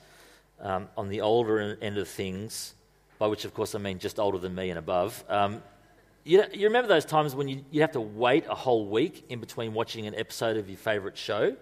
um, 0.60 0.88
on 0.96 1.08
the 1.08 1.20
older 1.22 1.78
end 1.80 1.96
of 1.96 2.08
things, 2.08 2.74
by 3.18 3.26
which, 3.26 3.44
of 3.44 3.54
course, 3.54 3.74
I 3.74 3.78
mean 3.78 3.98
just 3.98 4.18
older 4.18 4.38
than 4.38 4.54
me 4.54 4.70
and 4.70 4.78
above, 4.78 5.24
um, 5.28 5.62
you, 6.24 6.44
you, 6.52 6.66
remember 6.66 6.88
those 6.88 7.04
times 7.04 7.34
when 7.34 7.48
you, 7.48 7.64
you 7.70 7.80
have 7.80 7.92
to 7.92 8.00
wait 8.00 8.44
a 8.48 8.54
whole 8.54 8.86
week 8.86 9.24
in 9.28 9.40
between 9.40 9.74
watching 9.74 10.06
an 10.06 10.14
episode 10.14 10.56
of 10.56 10.68
your 10.68 10.78
favourite 10.78 11.16
show? 11.16 11.56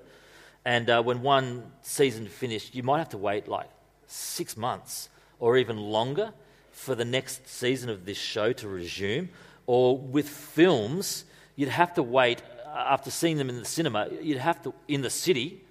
And 0.65 0.91
uh, 0.91 1.03
when 1.03 1.23
one 1.23 1.73
season 1.83 2.27
finished, 2.29 2.75
you 2.75 2.83
might 2.83 2.99
have 2.99 3.09
to 3.11 3.19
wait 3.19 3.49
like 3.49 3.71
six 4.07 4.57
months 4.57 5.09
or 5.39 5.57
even 5.57 5.79
longer 5.79 6.33
for 6.73 6.95
the 6.95 7.05
next 7.05 7.49
season 7.49 7.89
of 7.89 8.05
this 8.05 8.19
show 8.19 8.53
to 8.53 8.69
resume. 8.69 9.31
Or 9.67 9.97
with 9.97 10.29
films, 10.29 11.25
you'd 11.57 11.71
have 11.71 11.95
to 11.95 12.03
wait 12.03 12.43
uh, 12.67 12.71
after 12.77 13.11
seeing 13.11 13.39
them 13.39 13.49
in 13.49 13.59
the 13.59 13.65
cinema, 13.65 14.09
you'd 14.21 14.39
have 14.39 14.63
to, 14.65 14.75
in 14.87 15.01
the 15.01 15.11
city, 15.11 15.63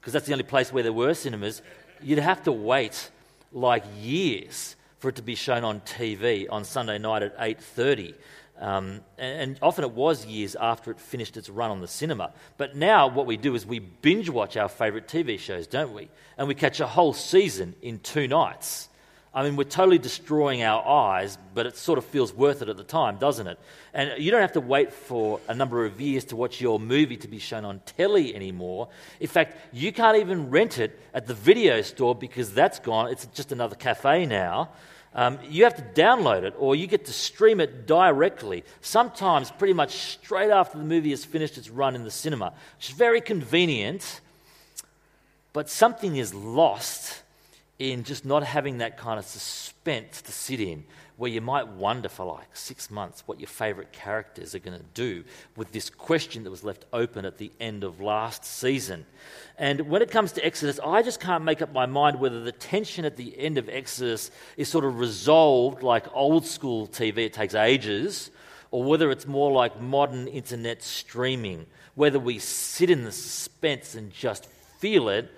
because 0.00 0.12
that's 0.12 0.26
the 0.26 0.32
only 0.32 0.44
place 0.44 0.72
where 0.72 0.82
there 0.82 0.92
were 0.92 1.14
cinemas, 1.14 1.62
you'd 2.02 2.18
have 2.18 2.42
to 2.44 2.52
wait 2.52 3.10
like 3.52 3.84
years 4.00 4.74
for 5.04 5.10
it 5.10 5.16
to 5.16 5.22
be 5.22 5.34
shown 5.34 5.64
on 5.64 5.80
TV 5.80 6.46
on 6.50 6.64
Sunday 6.64 6.96
night 6.96 7.22
at 7.22 7.36
8:30. 7.38 8.14
Um, 8.58 9.02
and, 9.18 9.40
and, 9.42 9.58
often 9.60 9.84
it 9.84 9.90
was 9.90 10.24
years 10.24 10.56
after 10.56 10.90
it 10.90 10.98
finished 10.98 11.36
its 11.36 11.50
run 11.50 11.70
on 11.70 11.82
the 11.82 11.88
cinema. 11.88 12.32
But 12.56 12.74
now 12.74 13.08
what 13.08 13.26
we 13.26 13.36
do 13.36 13.54
is 13.54 13.66
we 13.66 13.80
binge 13.80 14.30
watch 14.30 14.56
our 14.56 14.70
favourite 14.70 15.06
TV 15.06 15.38
shows, 15.38 15.66
don't 15.66 15.92
we? 15.92 16.08
And 16.38 16.48
we 16.48 16.54
catch 16.54 16.80
a 16.80 16.86
whole 16.86 17.12
season 17.12 17.74
in 17.82 17.98
two 17.98 18.26
nights. 18.26 18.88
I 19.34 19.42
mean, 19.42 19.56
we're 19.56 19.64
totally 19.64 19.98
destroying 19.98 20.62
our 20.62 20.86
eyes, 20.86 21.36
but 21.52 21.66
it 21.66 21.76
sort 21.76 21.98
of 21.98 22.06
feels 22.06 22.32
worth 22.32 22.62
it 22.62 22.70
at 22.70 22.78
the 22.78 22.84
time, 22.84 23.18
doesn't 23.18 23.46
it? 23.46 23.58
And 23.92 24.12
you 24.16 24.30
don't 24.30 24.40
have 24.40 24.52
to 24.52 24.60
wait 24.60 24.90
for 24.90 25.38
a 25.48 25.54
number 25.54 25.84
of 25.84 26.00
years 26.00 26.24
to 26.26 26.36
watch 26.36 26.62
your 26.62 26.80
movie 26.80 27.18
to 27.18 27.28
be 27.28 27.40
shown 27.40 27.66
on 27.66 27.80
telly 27.84 28.34
anymore. 28.34 28.88
In 29.20 29.26
fact, 29.26 29.58
you 29.70 29.92
can't 29.92 30.16
even 30.16 30.48
rent 30.48 30.78
it 30.78 30.98
at 31.12 31.26
the 31.26 31.34
video 31.34 31.82
store 31.82 32.14
because 32.14 32.54
that's 32.54 32.78
gone. 32.78 33.10
It's 33.10 33.26
just 33.26 33.52
another 33.52 33.76
cafe 33.76 34.24
now. 34.24 34.70
Um, 35.14 35.38
you 35.48 35.64
have 35.64 35.76
to 35.76 36.00
download 36.00 36.42
it 36.42 36.54
or 36.58 36.74
you 36.74 36.86
get 36.86 37.04
to 37.04 37.12
stream 37.12 37.60
it 37.60 37.86
directly, 37.86 38.64
sometimes 38.80 39.50
pretty 39.50 39.72
much 39.72 39.92
straight 39.92 40.50
after 40.50 40.76
the 40.76 40.84
movie 40.84 41.10
has 41.10 41.24
finished 41.24 41.56
its 41.56 41.70
run 41.70 41.94
in 41.94 42.02
the 42.02 42.10
cinema, 42.10 42.52
which 42.76 42.90
is 42.90 42.96
very 42.96 43.20
convenient, 43.20 44.20
but 45.52 45.70
something 45.70 46.16
is 46.16 46.34
lost 46.34 47.22
in 47.78 48.02
just 48.02 48.24
not 48.24 48.42
having 48.42 48.78
that 48.78 48.98
kind 48.98 49.18
of 49.18 49.24
suspense 49.24 50.20
to 50.22 50.32
sit 50.32 50.60
in, 50.60 50.84
where 51.16 51.30
you 51.30 51.40
might 51.40 51.68
wonder 51.68 52.08
for 52.08 52.26
like 52.26 52.48
six 52.54 52.90
months 52.90 53.22
what 53.26 53.38
your 53.38 53.48
favourite 53.48 53.92
characters 53.92 54.54
are 54.54 54.58
going 54.58 54.78
to 54.78 54.84
do 54.94 55.22
with 55.56 55.70
this 55.70 55.88
question 55.88 56.42
that 56.42 56.50
was 56.50 56.64
left 56.64 56.84
open 56.92 57.24
at 57.24 57.38
the 57.38 57.52
end 57.60 57.84
of 57.84 58.00
last 58.00 58.44
season. 58.44 59.06
And 59.56 59.82
when 59.82 60.02
it 60.02 60.10
comes 60.10 60.32
to 60.32 60.44
Exodus, 60.44 60.80
I 60.84 61.02
just 61.02 61.20
can't 61.20 61.44
make 61.44 61.62
up 61.62 61.72
my 61.72 61.86
mind 61.86 62.18
whether 62.18 62.42
the 62.42 62.52
tension 62.52 63.04
at 63.04 63.16
the 63.16 63.38
end 63.38 63.58
of 63.58 63.68
Exodus 63.68 64.32
is 64.56 64.68
sort 64.68 64.84
of 64.84 64.98
resolved 64.98 65.82
like 65.82 66.06
old 66.14 66.46
school 66.46 66.88
TV, 66.88 67.18
it 67.18 67.32
takes 67.32 67.54
ages, 67.54 68.30
or 68.72 68.82
whether 68.82 69.12
it's 69.12 69.26
more 69.26 69.52
like 69.52 69.80
modern 69.80 70.26
internet 70.26 70.82
streaming, 70.82 71.66
whether 71.94 72.18
we 72.18 72.40
sit 72.40 72.90
in 72.90 73.04
the 73.04 73.12
suspense 73.12 73.94
and 73.94 74.12
just 74.12 74.46
feel 74.78 75.08
it 75.08 75.30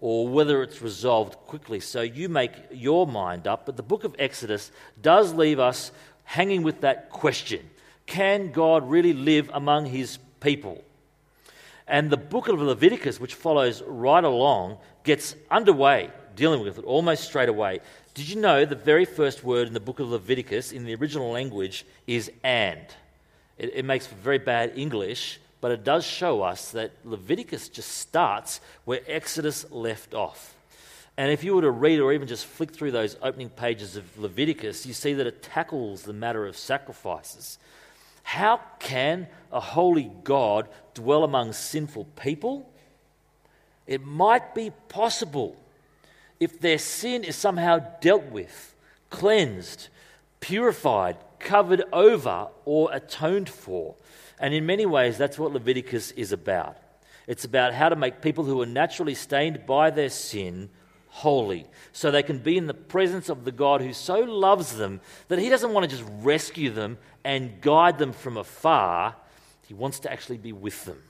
or 0.00 0.28
whether 0.28 0.62
it's 0.62 0.80
resolved 0.80 1.34
quickly. 1.46 1.80
So 1.80 2.02
you 2.02 2.28
make 2.28 2.52
your 2.70 3.06
mind 3.06 3.46
up. 3.46 3.66
But 3.66 3.76
the 3.76 3.82
book 3.82 4.04
of 4.04 4.14
Exodus 4.18 4.70
does 5.00 5.34
leave 5.34 5.58
us 5.58 5.90
hanging 6.24 6.62
with 6.62 6.82
that 6.82 7.10
question 7.10 7.68
Can 8.06 8.52
God 8.52 8.88
really 8.88 9.12
live 9.12 9.50
among 9.52 9.86
his 9.86 10.18
people? 10.40 10.84
And 11.86 12.10
the 12.10 12.18
book 12.18 12.48
of 12.48 12.60
Leviticus, 12.60 13.18
which 13.18 13.34
follows 13.34 13.82
right 13.86 14.22
along, 14.22 14.76
gets 15.04 15.34
underway 15.50 16.10
dealing 16.38 16.60
with 16.60 16.78
it 16.78 16.84
almost 16.84 17.24
straight 17.24 17.48
away. 17.48 17.80
Did 18.14 18.28
you 18.28 18.40
know 18.40 18.64
the 18.64 18.76
very 18.76 19.04
first 19.04 19.42
word 19.42 19.66
in 19.66 19.74
the 19.74 19.80
book 19.80 19.98
of 19.98 20.08
Leviticus 20.08 20.70
in 20.70 20.84
the 20.84 20.94
original 20.94 21.30
language 21.30 21.84
is 22.06 22.30
and? 22.44 22.80
It, 23.58 23.72
it 23.74 23.84
makes 23.84 24.06
for 24.06 24.14
very 24.14 24.38
bad 24.38 24.72
English, 24.76 25.40
but 25.60 25.70
it 25.70 25.84
does 25.84 26.04
show 26.04 26.42
us 26.42 26.70
that 26.72 26.92
Leviticus 27.04 27.68
just 27.68 27.90
starts 27.90 28.60
where 28.84 29.00
Exodus 29.06 29.70
left 29.70 30.14
off. 30.14 30.54
And 31.16 31.32
if 31.32 31.42
you 31.42 31.54
were 31.54 31.62
to 31.62 31.70
read 31.70 31.98
or 31.98 32.12
even 32.12 32.28
just 32.28 32.46
flick 32.46 32.70
through 32.70 32.92
those 32.92 33.16
opening 33.20 33.48
pages 33.48 33.96
of 33.96 34.18
Leviticus, 34.18 34.86
you 34.86 34.92
see 34.94 35.14
that 35.14 35.26
it 35.26 35.42
tackles 35.42 36.02
the 36.02 36.12
matter 36.12 36.46
of 36.46 36.56
sacrifices. 36.56 37.58
How 38.22 38.60
can 38.78 39.26
a 39.50 39.58
holy 39.58 40.12
God 40.22 40.68
dwell 40.94 41.24
among 41.24 41.54
sinful 41.54 42.04
people? 42.14 42.70
It 43.86 44.04
might 44.04 44.54
be 44.54 44.70
possible 44.88 45.56
if 46.38 46.60
their 46.60 46.78
sin 46.78 47.24
is 47.24 47.34
somehow 47.34 47.78
dealt 48.00 48.26
with, 48.26 48.76
cleansed, 49.10 49.88
purified, 50.40 51.16
covered 51.40 51.82
over, 51.92 52.48
or 52.64 52.92
atoned 52.92 53.48
for. 53.48 53.94
And 54.40 54.54
in 54.54 54.66
many 54.66 54.86
ways, 54.86 55.18
that's 55.18 55.38
what 55.38 55.52
Leviticus 55.52 56.12
is 56.12 56.32
about. 56.32 56.76
It's 57.26 57.44
about 57.44 57.74
how 57.74 57.88
to 57.88 57.96
make 57.96 58.22
people 58.22 58.44
who 58.44 58.62
are 58.62 58.66
naturally 58.66 59.14
stained 59.14 59.66
by 59.66 59.90
their 59.90 60.08
sin 60.08 60.70
holy, 61.08 61.66
so 61.92 62.10
they 62.10 62.22
can 62.22 62.38
be 62.38 62.56
in 62.56 62.66
the 62.66 62.74
presence 62.74 63.28
of 63.28 63.44
the 63.44 63.52
God 63.52 63.80
who 63.80 63.92
so 63.92 64.20
loves 64.20 64.76
them 64.76 65.00
that 65.28 65.38
He 65.38 65.48
doesn't 65.48 65.72
want 65.72 65.88
to 65.88 65.96
just 65.96 66.08
rescue 66.20 66.70
them 66.70 66.98
and 67.24 67.60
guide 67.60 67.98
them 67.98 68.12
from 68.12 68.36
afar, 68.36 69.16
He 69.66 69.74
wants 69.74 70.00
to 70.00 70.12
actually 70.12 70.38
be 70.38 70.52
with 70.52 70.84
them. 70.84 71.02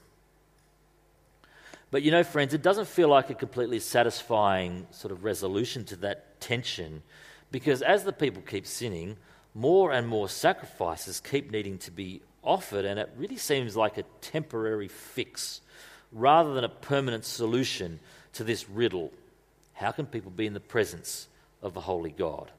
But 1.90 2.02
you 2.02 2.10
know, 2.10 2.24
friends, 2.24 2.54
it 2.54 2.62
doesn't 2.62 2.88
feel 2.88 3.08
like 3.08 3.30
a 3.30 3.34
completely 3.34 3.80
satisfying 3.80 4.86
sort 4.90 5.12
of 5.12 5.24
resolution 5.24 5.84
to 5.86 5.96
that 5.96 6.40
tension 6.40 7.02
because 7.50 7.82
as 7.82 8.04
the 8.04 8.12
people 8.12 8.42
keep 8.42 8.66
sinning, 8.66 9.16
more 9.54 9.92
and 9.92 10.06
more 10.06 10.28
sacrifices 10.28 11.20
keep 11.20 11.50
needing 11.50 11.78
to 11.78 11.90
be 11.90 12.20
offered, 12.42 12.84
and 12.84 12.98
it 12.98 13.10
really 13.16 13.36
seems 13.36 13.76
like 13.76 13.98
a 13.98 14.04
temporary 14.20 14.88
fix 14.88 15.60
rather 16.12 16.54
than 16.54 16.64
a 16.64 16.68
permanent 16.68 17.24
solution 17.24 18.00
to 18.34 18.44
this 18.44 18.68
riddle. 18.68 19.12
How 19.74 19.90
can 19.90 20.06
people 20.06 20.30
be 20.30 20.46
in 20.46 20.54
the 20.54 20.60
presence 20.60 21.28
of 21.62 21.74
the 21.74 21.80
holy 21.80 22.10
God? 22.10 22.50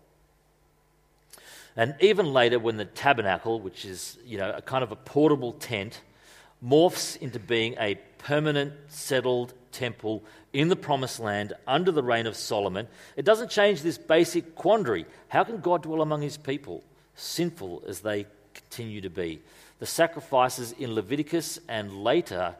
And 1.75 1.95
even 1.99 2.33
later, 2.33 2.59
when 2.59 2.77
the 2.77 2.85
tabernacle, 2.85 3.59
which 3.59 3.85
is 3.85 4.17
you 4.25 4.37
know 4.37 4.51
a 4.55 4.61
kind 4.61 4.83
of 4.83 4.91
a 4.91 4.95
portable 4.95 5.53
tent, 5.53 6.01
morphs 6.63 7.17
into 7.17 7.39
being 7.39 7.75
a 7.79 7.95
permanent, 8.17 8.73
settled 8.89 9.53
temple 9.71 10.23
in 10.51 10.67
the 10.67 10.75
promised 10.75 11.19
land 11.19 11.53
under 11.67 11.91
the 11.91 12.03
reign 12.03 12.27
of 12.27 12.35
Solomon, 12.35 12.87
it 13.15 13.23
doesn't 13.23 13.49
change 13.49 13.81
this 13.81 13.97
basic 13.97 14.55
quandary. 14.55 15.05
How 15.29 15.43
can 15.43 15.61
God 15.61 15.83
dwell 15.83 16.01
among 16.01 16.21
his 16.21 16.37
people, 16.37 16.83
sinful 17.15 17.83
as 17.87 18.01
they 18.01 18.25
continue 18.53 19.01
to 19.01 19.09
be? 19.09 19.41
The 19.79 19.85
sacrifices 19.85 20.73
in 20.73 20.93
Leviticus 20.93 21.59
and 21.67 22.03
later 22.03 22.55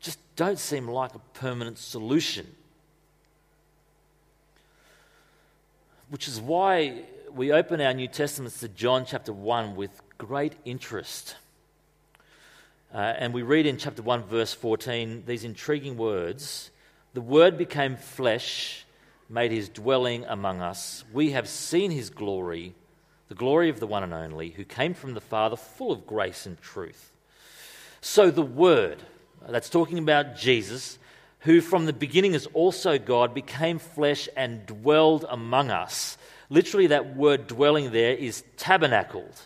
just 0.00 0.18
don't 0.36 0.58
seem 0.58 0.88
like 0.88 1.14
a 1.14 1.20
permanent 1.34 1.78
solution. 1.78 2.46
Which 6.08 6.28
is 6.28 6.40
why 6.40 7.02
we 7.32 7.52
open 7.52 7.80
our 7.80 7.92
New 7.92 8.06
Testaments 8.06 8.60
to 8.60 8.68
John 8.68 9.04
chapter 9.04 9.32
1 9.32 9.74
with 9.74 9.90
great 10.18 10.54
interest. 10.64 11.36
Uh, 12.94 12.98
and 12.98 13.34
we 13.34 13.42
read 13.42 13.66
in 13.66 13.76
chapter 13.76 14.02
1, 14.02 14.22
verse 14.22 14.54
14, 14.54 15.24
these 15.26 15.42
intriguing 15.42 15.96
words 15.96 16.70
The 17.14 17.20
Word 17.20 17.58
became 17.58 17.96
flesh, 17.96 18.86
made 19.28 19.50
his 19.50 19.68
dwelling 19.68 20.24
among 20.26 20.62
us. 20.62 21.02
We 21.12 21.32
have 21.32 21.48
seen 21.48 21.90
his 21.90 22.08
glory, 22.08 22.74
the 23.28 23.34
glory 23.34 23.68
of 23.68 23.80
the 23.80 23.86
one 23.86 24.02
and 24.02 24.14
only, 24.14 24.50
who 24.50 24.64
came 24.64 24.94
from 24.94 25.14
the 25.14 25.20
Father, 25.20 25.56
full 25.56 25.92
of 25.92 26.06
grace 26.06 26.46
and 26.46 26.60
truth. 26.60 27.12
So 28.00 28.30
the 28.30 28.42
Word, 28.42 29.02
that's 29.48 29.70
talking 29.70 29.98
about 29.98 30.36
Jesus, 30.36 30.98
who 31.40 31.60
from 31.60 31.86
the 31.86 31.92
beginning 31.92 32.34
is 32.34 32.46
also 32.54 32.98
God, 32.98 33.34
became 33.34 33.78
flesh 33.78 34.28
and 34.36 34.66
dwelled 34.66 35.24
among 35.28 35.70
us. 35.70 36.18
Literally, 36.48 36.88
that 36.88 37.16
word 37.16 37.46
dwelling 37.46 37.92
there 37.92 38.14
is 38.14 38.44
tabernacled. 38.56 39.40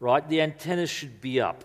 Right? 0.00 0.26
The 0.28 0.42
antennas 0.42 0.90
should 0.90 1.20
be 1.20 1.40
up. 1.40 1.64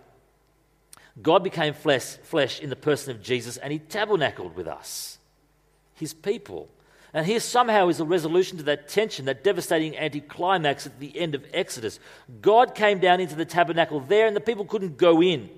God 1.21 1.43
became 1.43 1.73
flesh, 1.73 2.15
flesh 2.23 2.59
in 2.59 2.69
the 2.69 2.75
person 2.75 3.11
of 3.11 3.21
Jesus, 3.21 3.57
and 3.57 3.73
he 3.73 3.79
tabernacled 3.79 4.55
with 4.55 4.67
us, 4.67 5.17
his 5.95 6.13
people. 6.13 6.69
And 7.13 7.25
here 7.25 7.39
somehow 7.39 7.89
is 7.89 7.99
a 7.99 8.05
resolution 8.05 8.57
to 8.57 8.63
that 8.63 8.87
tension, 8.87 9.25
that 9.25 9.43
devastating 9.43 9.97
anticlimax 9.97 10.85
at 10.85 10.99
the 10.99 11.17
end 11.17 11.35
of 11.35 11.45
Exodus. 11.53 11.99
God 12.41 12.73
came 12.73 12.99
down 12.99 13.19
into 13.19 13.35
the 13.35 13.45
tabernacle 13.45 13.99
there, 13.99 14.27
and 14.27 14.35
the 14.35 14.41
people 14.41 14.65
couldn't 14.65 14.97
go 14.97 15.21
in. 15.21 15.49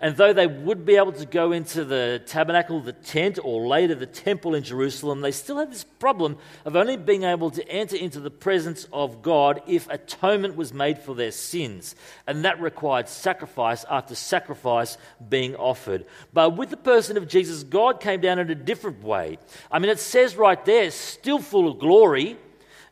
And 0.00 0.16
though 0.16 0.32
they 0.32 0.46
would 0.46 0.84
be 0.84 0.96
able 0.96 1.12
to 1.12 1.26
go 1.26 1.52
into 1.52 1.84
the 1.84 2.22
tabernacle, 2.26 2.80
the 2.80 2.92
tent, 2.92 3.38
or 3.42 3.66
later 3.66 3.94
the 3.94 4.06
temple 4.06 4.54
in 4.54 4.62
Jerusalem, 4.62 5.20
they 5.20 5.30
still 5.30 5.58
had 5.58 5.70
this 5.70 5.84
problem 5.84 6.36
of 6.64 6.76
only 6.76 6.96
being 6.96 7.22
able 7.22 7.50
to 7.50 7.68
enter 7.68 7.96
into 7.96 8.20
the 8.20 8.30
presence 8.30 8.86
of 8.92 9.22
God 9.22 9.62
if 9.66 9.88
atonement 9.88 10.56
was 10.56 10.72
made 10.72 10.98
for 10.98 11.14
their 11.14 11.30
sins. 11.30 11.94
And 12.26 12.44
that 12.44 12.60
required 12.60 13.08
sacrifice 13.08 13.84
after 13.88 14.14
sacrifice 14.14 14.98
being 15.28 15.54
offered. 15.56 16.04
But 16.32 16.56
with 16.56 16.70
the 16.70 16.76
person 16.76 17.16
of 17.16 17.28
Jesus, 17.28 17.62
God 17.62 18.00
came 18.00 18.20
down 18.20 18.38
in 18.38 18.50
a 18.50 18.54
different 18.54 19.02
way. 19.02 19.38
I 19.70 19.78
mean, 19.78 19.90
it 19.90 20.00
says 20.00 20.36
right 20.36 20.62
there, 20.64 20.90
still 20.90 21.38
full 21.38 21.68
of 21.68 21.78
glory 21.78 22.36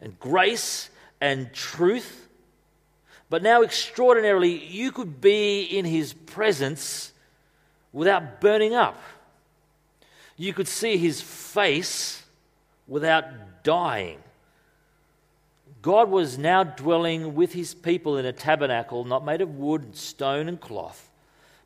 and 0.01 0.19
grace 0.19 0.91
and 1.21 1.53
truth 1.53 2.22
but 3.33 3.43
now, 3.43 3.63
extraordinarily, 3.63 4.63
you 4.63 4.93
could 4.93 5.19
be 5.19 5.63
in 5.63 5.87
his 5.87 6.13
presence 6.13 7.15
without 7.91 8.43
burning 8.43 8.75
up. 8.75 9.03
You 10.37 10.53
could 10.53 10.69
see 10.69 10.99
his 10.99 11.23
face 11.23 12.23
without 12.87 13.25
dying. 13.63 14.19
God 15.81 16.11
was 16.11 16.37
now 16.37 16.63
dwelling 16.63 17.35
with 17.35 17.55
his 17.55 17.73
people 17.73 18.19
in 18.19 18.27
a 18.27 18.35
tabernacle 18.35 19.03
not 19.07 19.25
made 19.25 19.41
of 19.41 19.57
wood, 19.57 19.83
and 19.83 19.97
stone, 19.97 20.47
and 20.47 20.61
cloth, 20.61 21.09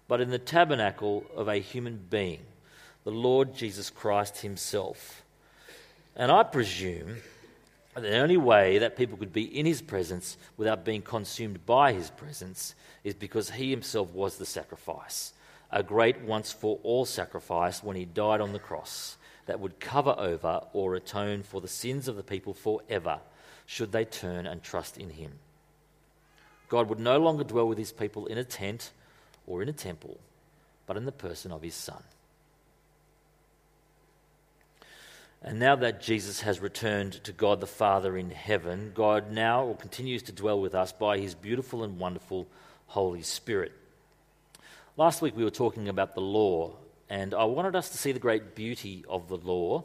but 0.06 0.20
in 0.20 0.30
the 0.30 0.38
tabernacle 0.38 1.24
of 1.34 1.48
a 1.48 1.56
human 1.56 1.98
being, 2.08 2.42
the 3.02 3.10
Lord 3.10 3.56
Jesus 3.56 3.90
Christ 3.90 4.38
himself. 4.42 5.24
And 6.14 6.30
I 6.30 6.44
presume 6.44 7.16
the 8.02 8.18
only 8.18 8.36
way 8.36 8.78
that 8.78 8.96
people 8.96 9.16
could 9.16 9.32
be 9.32 9.58
in 9.58 9.66
his 9.66 9.80
presence 9.80 10.36
without 10.56 10.84
being 10.84 11.02
consumed 11.02 11.64
by 11.64 11.92
his 11.92 12.10
presence 12.10 12.74
is 13.04 13.14
because 13.14 13.50
he 13.50 13.70
himself 13.70 14.12
was 14.12 14.36
the 14.36 14.46
sacrifice, 14.46 15.32
a 15.70 15.82
great 15.82 16.20
once 16.20 16.52
for 16.52 16.78
all 16.82 17.04
sacrifice 17.04 17.82
when 17.82 17.96
he 17.96 18.04
died 18.04 18.40
on 18.40 18.52
the 18.52 18.58
cross 18.58 19.16
that 19.46 19.60
would 19.60 19.80
cover 19.80 20.14
over 20.18 20.60
or 20.72 20.94
atone 20.94 21.42
for 21.42 21.60
the 21.60 21.68
sins 21.68 22.08
of 22.08 22.16
the 22.16 22.22
people 22.22 22.52
forever 22.52 23.20
should 23.64 23.92
they 23.92 24.04
turn 24.04 24.46
and 24.46 24.62
trust 24.62 24.98
in 24.98 25.10
him. 25.10 25.32
God 26.68 26.88
would 26.88 27.00
no 27.00 27.18
longer 27.18 27.44
dwell 27.44 27.68
with 27.68 27.78
his 27.78 27.92
people 27.92 28.26
in 28.26 28.38
a 28.38 28.44
tent 28.44 28.90
or 29.46 29.62
in 29.62 29.68
a 29.68 29.72
temple, 29.72 30.18
but 30.86 30.96
in 30.96 31.04
the 31.04 31.12
person 31.12 31.52
of 31.52 31.62
his 31.62 31.74
Son. 31.74 32.02
And 35.46 35.60
now 35.60 35.76
that 35.76 36.02
Jesus 36.02 36.40
has 36.40 36.58
returned 36.58 37.22
to 37.22 37.30
God 37.30 37.60
the 37.60 37.68
Father 37.68 38.16
in 38.16 38.32
heaven, 38.32 38.90
God 38.92 39.30
now 39.30 39.62
or 39.62 39.76
continues 39.76 40.24
to 40.24 40.32
dwell 40.32 40.60
with 40.60 40.74
us 40.74 40.90
by 40.90 41.18
his 41.18 41.36
beautiful 41.36 41.84
and 41.84 42.00
wonderful 42.00 42.48
Holy 42.88 43.22
Spirit. 43.22 43.70
Last 44.96 45.22
week 45.22 45.36
we 45.36 45.44
were 45.44 45.50
talking 45.50 45.88
about 45.88 46.16
the 46.16 46.20
law, 46.20 46.72
and 47.08 47.32
I 47.32 47.44
wanted 47.44 47.76
us 47.76 47.90
to 47.90 47.96
see 47.96 48.10
the 48.10 48.18
great 48.18 48.56
beauty 48.56 49.04
of 49.08 49.28
the 49.28 49.36
law 49.36 49.84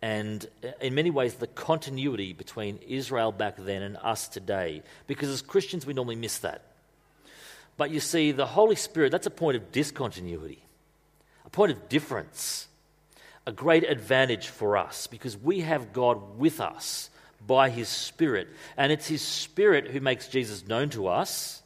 and, 0.00 0.46
uh, 0.62 0.68
in 0.80 0.94
many 0.94 1.10
ways, 1.10 1.34
the 1.34 1.48
continuity 1.48 2.32
between 2.32 2.78
Israel 2.88 3.30
back 3.30 3.56
then 3.58 3.82
and 3.82 3.98
us 3.98 4.26
today. 4.26 4.82
Because 5.06 5.28
as 5.28 5.42
Christians, 5.42 5.84
we 5.84 5.92
normally 5.92 6.16
miss 6.16 6.38
that. 6.38 6.62
But 7.76 7.90
you 7.90 8.00
see, 8.00 8.32
the 8.32 8.46
Holy 8.46 8.76
Spirit, 8.76 9.12
that's 9.12 9.26
a 9.26 9.30
point 9.30 9.58
of 9.58 9.70
discontinuity, 9.70 10.64
a 11.44 11.50
point 11.50 11.72
of 11.72 11.90
difference 11.90 12.68
a 13.46 13.52
great 13.52 13.84
advantage 13.84 14.48
for 14.48 14.76
us 14.76 15.06
because 15.06 15.36
we 15.36 15.60
have 15.60 15.92
God 15.92 16.38
with 16.38 16.60
us 16.60 17.10
by 17.46 17.70
His 17.70 17.88
Spirit. 17.88 18.48
And 18.76 18.90
it's 18.90 19.06
His 19.06 19.22
Spirit 19.22 19.88
who 19.88 20.00
makes 20.00 20.28
Jesus 20.28 20.66
known 20.66 20.90
to 20.90 21.08
us. 21.08 21.62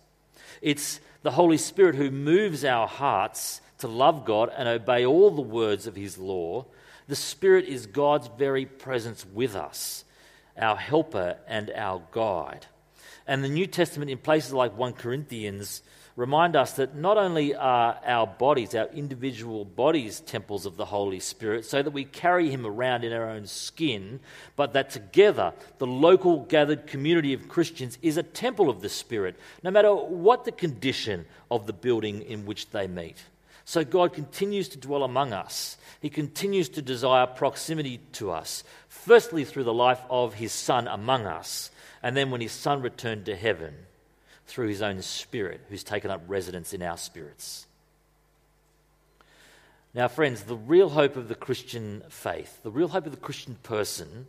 It's 0.60 1.00
the 1.22 1.30
Holy 1.30 1.58
Spirit 1.58 1.94
who 1.94 2.10
moves 2.10 2.64
our 2.64 2.86
hearts 2.86 3.60
to 3.78 3.88
love 3.88 4.24
God 4.24 4.50
and 4.56 4.68
obey 4.68 5.06
all 5.06 5.30
the 5.30 5.40
words 5.40 5.86
of 5.86 5.94
His 5.94 6.18
law. 6.18 6.66
The 7.06 7.16
Spirit 7.16 7.66
is 7.66 7.86
God's 7.86 8.28
very 8.36 8.66
presence 8.66 9.24
with 9.32 9.54
us, 9.54 10.04
our 10.56 10.76
helper 10.76 11.36
and 11.46 11.70
our 11.74 12.02
guide. 12.10 12.66
And 13.26 13.44
the 13.44 13.48
New 13.48 13.66
Testament, 13.66 14.10
in 14.10 14.18
places 14.18 14.52
like 14.52 14.76
1 14.76 14.94
Corinthians, 14.94 15.82
remind 16.18 16.56
us 16.56 16.72
that 16.72 16.96
not 16.96 17.16
only 17.16 17.54
are 17.54 17.96
our 18.04 18.26
bodies, 18.26 18.74
our 18.74 18.88
individual 18.88 19.64
bodies, 19.64 20.18
temples 20.18 20.66
of 20.66 20.76
the 20.76 20.84
Holy 20.84 21.20
Spirit, 21.20 21.64
so 21.64 21.80
that 21.80 21.92
we 21.92 22.04
carry 22.04 22.50
Him 22.50 22.66
around 22.66 23.04
in 23.04 23.12
our 23.12 23.30
own 23.30 23.46
skin, 23.46 24.18
but 24.56 24.72
that 24.72 24.90
together 24.90 25.52
the 25.78 25.86
local 25.86 26.40
gathered 26.40 26.88
community 26.88 27.34
of 27.34 27.48
Christians 27.48 27.98
is 28.02 28.16
a 28.16 28.24
temple 28.24 28.68
of 28.68 28.80
the 28.80 28.88
Spirit, 28.88 29.36
no 29.62 29.70
matter 29.70 29.94
what 29.94 30.44
the 30.44 30.50
condition 30.50 31.24
of 31.52 31.68
the 31.68 31.72
building 31.72 32.22
in 32.22 32.44
which 32.44 32.70
they 32.70 32.88
meet. 32.88 33.22
So 33.64 33.84
God 33.84 34.12
continues 34.12 34.68
to 34.70 34.78
dwell 34.78 35.04
among 35.04 35.32
us. 35.32 35.76
He 36.00 36.10
continues 36.10 36.68
to 36.70 36.82
desire 36.82 37.28
proximity 37.28 37.98
to 38.14 38.32
us, 38.32 38.64
firstly 38.88 39.44
through 39.44 39.64
the 39.64 39.72
life 39.72 40.00
of 40.10 40.34
His 40.34 40.50
Son 40.50 40.88
among 40.88 41.26
us, 41.26 41.70
and 42.02 42.16
then 42.16 42.32
when 42.32 42.40
His 42.40 42.50
Son 42.50 42.82
returned 42.82 43.26
to 43.26 43.36
heaven 43.36 43.76
through 44.48 44.68
his 44.68 44.82
own 44.82 45.02
Spirit, 45.02 45.60
who's 45.68 45.84
taken 45.84 46.10
up 46.10 46.22
residence 46.26 46.72
in 46.72 46.82
our 46.82 46.96
spirits. 46.96 47.66
Now, 49.94 50.08
friends, 50.08 50.42
the 50.42 50.56
real 50.56 50.88
hope 50.88 51.16
of 51.16 51.28
the 51.28 51.34
Christian 51.34 52.02
faith, 52.08 52.62
the 52.62 52.70
real 52.70 52.88
hope 52.88 53.06
of 53.06 53.12
the 53.12 53.18
Christian 53.18 53.56
person, 53.62 54.26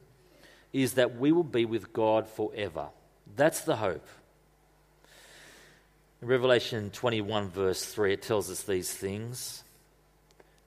is 0.74 0.94
that 0.94 1.18
we 1.18 1.32
will 1.32 1.44
be 1.44 1.66
with 1.66 1.94
God 1.94 2.28
forever. 2.28 2.88
That's 3.36 3.62
the 3.62 3.78
hope. 3.78 4.08
In 6.22 6.28
Revelation 6.28 6.90
21, 6.92 7.50
verse 7.50 7.86
3, 7.86 8.14
it 8.14 8.22
tells 8.22 8.52
us 8.52 8.64
these 8.64 8.94
things. 8.94 9.64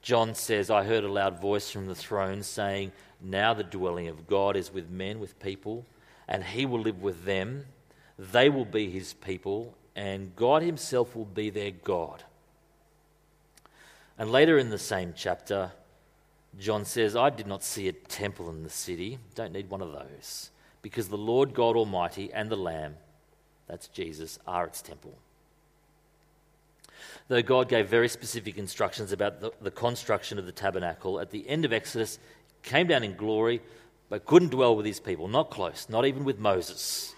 John 0.01 0.35
says, 0.35 0.69
I 0.69 0.83
heard 0.83 1.03
a 1.03 1.11
loud 1.11 1.39
voice 1.39 1.69
from 1.69 1.85
the 1.85 1.95
throne 1.95 2.41
saying, 2.41 2.91
Now 3.21 3.53
the 3.53 3.63
dwelling 3.63 4.07
of 4.07 4.27
God 4.27 4.55
is 4.55 4.73
with 4.73 4.89
men, 4.89 5.19
with 5.19 5.39
people, 5.39 5.85
and 6.27 6.43
he 6.43 6.65
will 6.65 6.81
live 6.81 7.01
with 7.01 7.23
them 7.25 7.65
they 8.17 8.49
will 8.49 8.65
be 8.65 8.89
his 8.89 9.13
people, 9.13 9.75
and 9.95 10.35
God 10.35 10.61
himself 10.61 11.15
will 11.15 11.25
be 11.25 11.49
their 11.49 11.71
God. 11.71 12.23
And 14.17 14.31
later 14.31 14.57
in 14.57 14.69
the 14.69 14.77
same 14.77 15.13
chapter, 15.15 15.71
John 16.59 16.85
says, 16.85 17.15
I 17.15 17.29
did 17.29 17.47
not 17.47 17.63
see 17.63 17.87
a 17.87 17.93
temple 17.93 18.49
in 18.49 18.63
the 18.63 18.69
city. 18.69 19.17
Don't 19.35 19.53
need 19.53 19.69
one 19.69 19.81
of 19.81 19.91
those. 19.91 20.51
Because 20.81 21.07
the 21.07 21.17
Lord 21.17 21.53
God 21.53 21.75
Almighty 21.75 22.31
and 22.31 22.49
the 22.49 22.55
Lamb, 22.55 22.95
that's 23.67 23.87
Jesus, 23.87 24.37
are 24.45 24.65
its 24.65 24.81
temple. 24.81 25.17
Though 27.27 27.41
God 27.41 27.69
gave 27.69 27.87
very 27.87 28.09
specific 28.09 28.57
instructions 28.57 29.11
about 29.11 29.39
the, 29.39 29.51
the 29.61 29.71
construction 29.71 30.37
of 30.37 30.45
the 30.45 30.51
tabernacle, 30.51 31.19
at 31.19 31.31
the 31.31 31.47
end 31.47 31.65
of 31.65 31.73
Exodus, 31.73 32.19
came 32.61 32.87
down 32.87 33.03
in 33.03 33.15
glory, 33.15 33.61
but 34.09 34.25
couldn't 34.25 34.51
dwell 34.51 34.75
with 34.75 34.85
his 34.85 34.99
people. 34.99 35.27
Not 35.27 35.49
close, 35.49 35.87
not 35.89 36.05
even 36.05 36.23
with 36.23 36.37
Moses. 36.37 37.12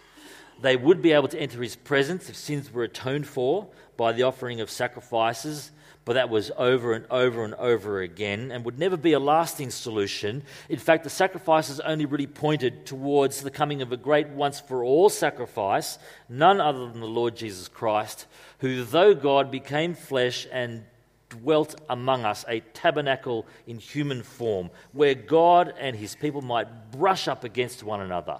They 0.61 0.77
would 0.77 1.01
be 1.01 1.11
able 1.11 1.27
to 1.29 1.39
enter 1.39 1.61
his 1.61 1.75
presence 1.75 2.29
if 2.29 2.35
sins 2.35 2.71
were 2.71 2.83
atoned 2.83 3.27
for 3.27 3.67
by 3.97 4.11
the 4.11 4.23
offering 4.23 4.61
of 4.61 4.69
sacrifices, 4.69 5.71
but 6.05 6.13
that 6.13 6.29
was 6.29 6.51
over 6.57 6.93
and 6.93 7.05
over 7.09 7.43
and 7.43 7.55
over 7.55 8.01
again 8.01 8.51
and 8.51 8.63
would 8.63 8.77
never 8.77 8.95
be 8.95 9.13
a 9.13 9.19
lasting 9.19 9.71
solution. 9.71 10.43
In 10.69 10.79
fact, 10.79 11.03
the 11.03 11.09
sacrifices 11.09 11.79
only 11.79 12.05
really 12.05 12.27
pointed 12.27 12.85
towards 12.85 13.41
the 13.41 13.51
coming 13.51 13.81
of 13.81 13.91
a 13.91 13.97
great 13.97 14.29
once 14.29 14.59
for 14.59 14.83
all 14.83 15.09
sacrifice, 15.09 15.97
none 16.29 16.61
other 16.61 16.89
than 16.89 16.99
the 16.99 17.07
Lord 17.07 17.35
Jesus 17.35 17.67
Christ, 17.67 18.27
who, 18.59 18.83
though 18.83 19.15
God, 19.15 19.49
became 19.51 19.95
flesh 19.95 20.47
and 20.51 20.85
dwelt 21.29 21.75
among 21.89 22.23
us, 22.23 22.45
a 22.47 22.59
tabernacle 22.59 23.45
in 23.65 23.79
human 23.79 24.21
form, 24.21 24.69
where 24.93 25.15
God 25.15 25.73
and 25.79 25.95
his 25.95 26.15
people 26.15 26.41
might 26.41 26.91
brush 26.91 27.27
up 27.27 27.43
against 27.43 27.83
one 27.83 28.01
another 28.01 28.39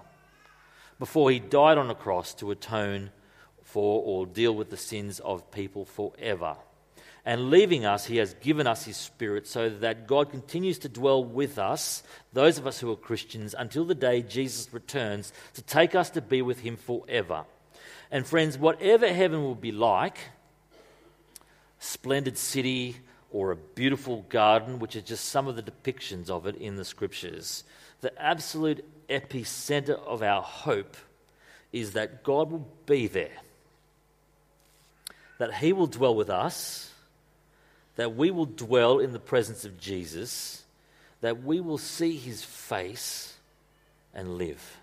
before 1.00 1.32
he 1.32 1.40
died 1.40 1.78
on 1.78 1.90
a 1.90 1.96
cross 1.96 2.34
to 2.36 2.52
atone 2.52 3.12
for 3.64 4.02
or 4.04 4.26
deal 4.26 4.54
with 4.54 4.70
the 4.70 4.78
sins 4.78 5.20
of 5.20 5.52
people 5.52 5.86
forever. 5.86 6.56
And 7.26 7.50
leaving 7.50 7.86
us, 7.86 8.06
He 8.06 8.18
has 8.18 8.36
given 8.36 8.68
us 8.68 8.86
His 8.86 8.98
Spirit 8.98 9.48
so 9.48 9.68
that 9.68 10.06
God 10.06 10.30
continues 10.30 10.78
to 10.80 10.90
dwell 10.90 11.24
with 11.24 11.58
us, 11.58 12.04
those 12.34 12.60
of 12.60 12.68
us 12.68 12.80
who 12.80 12.92
are 12.92 12.96
Christians, 12.96 13.56
until 13.58 13.84
the 13.84 13.96
day 13.96 14.22
Jesus 14.22 14.72
returns 14.72 15.34
to 15.56 15.64
take 15.64 15.96
us 15.96 16.12
to 16.12 16.22
be 16.22 16.44
with 16.44 16.60
Him 16.60 16.78
forever. 16.78 17.46
And 18.12 18.28
friends, 18.28 18.60
whatever 18.60 19.12
heaven 19.12 19.42
will 19.42 19.56
be 19.56 19.72
like, 19.72 20.20
splendid 21.80 22.38
city 22.38 22.98
or 23.32 23.52
a 23.52 23.56
beautiful 23.56 24.22
garden, 24.30 24.78
which 24.78 24.96
are 24.96 25.02
just 25.02 25.26
some 25.26 25.48
of 25.48 25.56
the 25.56 25.64
depictions 25.64 26.30
of 26.30 26.46
it 26.46 26.56
in 26.56 26.76
the 26.76 26.86
scriptures, 26.86 27.64
the 28.02 28.22
absolute 28.22 28.86
epicenter 29.10 30.00
of 30.06 30.22
our 30.22 30.42
hope 30.42 30.96
is 31.72 31.94
that 31.94 32.24
God 32.24 32.52
will 32.52 32.68
be 32.86 33.08
there, 33.08 33.38
that 35.38 35.56
He 35.56 35.74
will 35.74 35.88
dwell 35.88 36.16
with 36.16 36.30
us, 36.30 36.92
that 37.96 38.16
we 38.16 38.32
will 38.32 38.46
dwell 38.46 39.00
in 39.00 39.14
the 39.14 39.20
presence 39.20 39.66
of 39.66 39.80
Jesus, 39.80 40.64
that 41.22 41.44
we 41.44 41.60
will 41.60 41.78
see 41.78 42.16
His 42.16 42.44
face 42.44 43.34
and 44.14 44.38
live. 44.38 44.78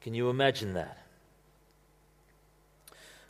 Can 0.00 0.14
you 0.14 0.30
imagine 0.30 0.74
that? 0.74 0.98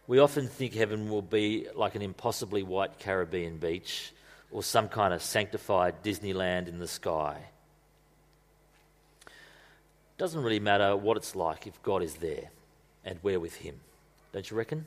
We 0.06 0.18
often 0.18 0.48
think 0.48 0.74
heaven 0.74 1.08
will 1.08 1.22
be 1.22 1.68
like 1.76 1.94
an 1.94 2.02
impossibly 2.02 2.64
white 2.64 2.98
Caribbean 2.98 3.58
beach 3.58 4.12
or 4.50 4.64
some 4.64 4.88
kind 4.88 5.14
of 5.14 5.22
sanctified 5.22 6.02
Disneyland 6.02 6.66
in 6.66 6.80
the 6.80 6.88
sky. 6.88 7.38
Doesn't 10.20 10.42
really 10.42 10.60
matter 10.60 10.94
what 10.94 11.16
it's 11.16 11.34
like 11.34 11.66
if 11.66 11.82
God 11.82 12.02
is 12.02 12.16
there 12.16 12.50
and 13.06 13.18
we're 13.22 13.40
with 13.40 13.54
Him, 13.54 13.76
don't 14.34 14.50
you 14.50 14.54
reckon? 14.54 14.84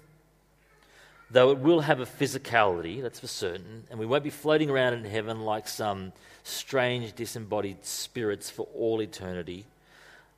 Though 1.32 1.50
it 1.50 1.58
will 1.58 1.80
have 1.80 2.00
a 2.00 2.06
physicality, 2.06 3.02
that's 3.02 3.20
for 3.20 3.26
certain, 3.26 3.86
and 3.90 4.00
we 4.00 4.06
won't 4.06 4.24
be 4.24 4.30
floating 4.30 4.70
around 4.70 4.94
in 4.94 5.04
heaven 5.06 5.42
like 5.42 5.68
some 5.68 6.14
strange 6.44 7.16
disembodied 7.16 7.84
spirits 7.84 8.52
for 8.52 8.68
all 8.76 9.02
eternity. 9.02 9.66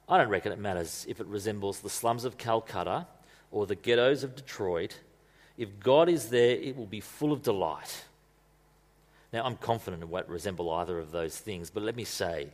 I 0.07 0.17
don't 0.17 0.29
reckon 0.29 0.53
it 0.53 0.59
matters 0.59 1.05
if 1.09 1.19
it 1.19 1.27
resembles 1.27 1.81
the 1.81 1.89
slums 1.89 2.23
of 2.23 2.37
Calcutta 2.37 3.05
or 3.51 3.65
the 3.65 3.75
ghettos 3.75 4.23
of 4.23 4.33
Detroit. 4.33 5.01
If 5.57 5.77
God 5.81 6.07
is 6.07 6.29
there, 6.29 6.51
it 6.51 6.77
will 6.77 6.85
be 6.85 7.01
full 7.01 7.33
of 7.33 7.43
delight. 7.43 8.05
Now, 9.33 9.43
I'm 9.43 9.57
confident 9.57 10.03
it 10.03 10.07
won't 10.07 10.29
resemble 10.29 10.71
either 10.71 10.97
of 10.99 11.11
those 11.11 11.37
things, 11.37 11.69
but 11.69 11.83
let 11.83 11.97
me 11.97 12.05
say, 12.05 12.47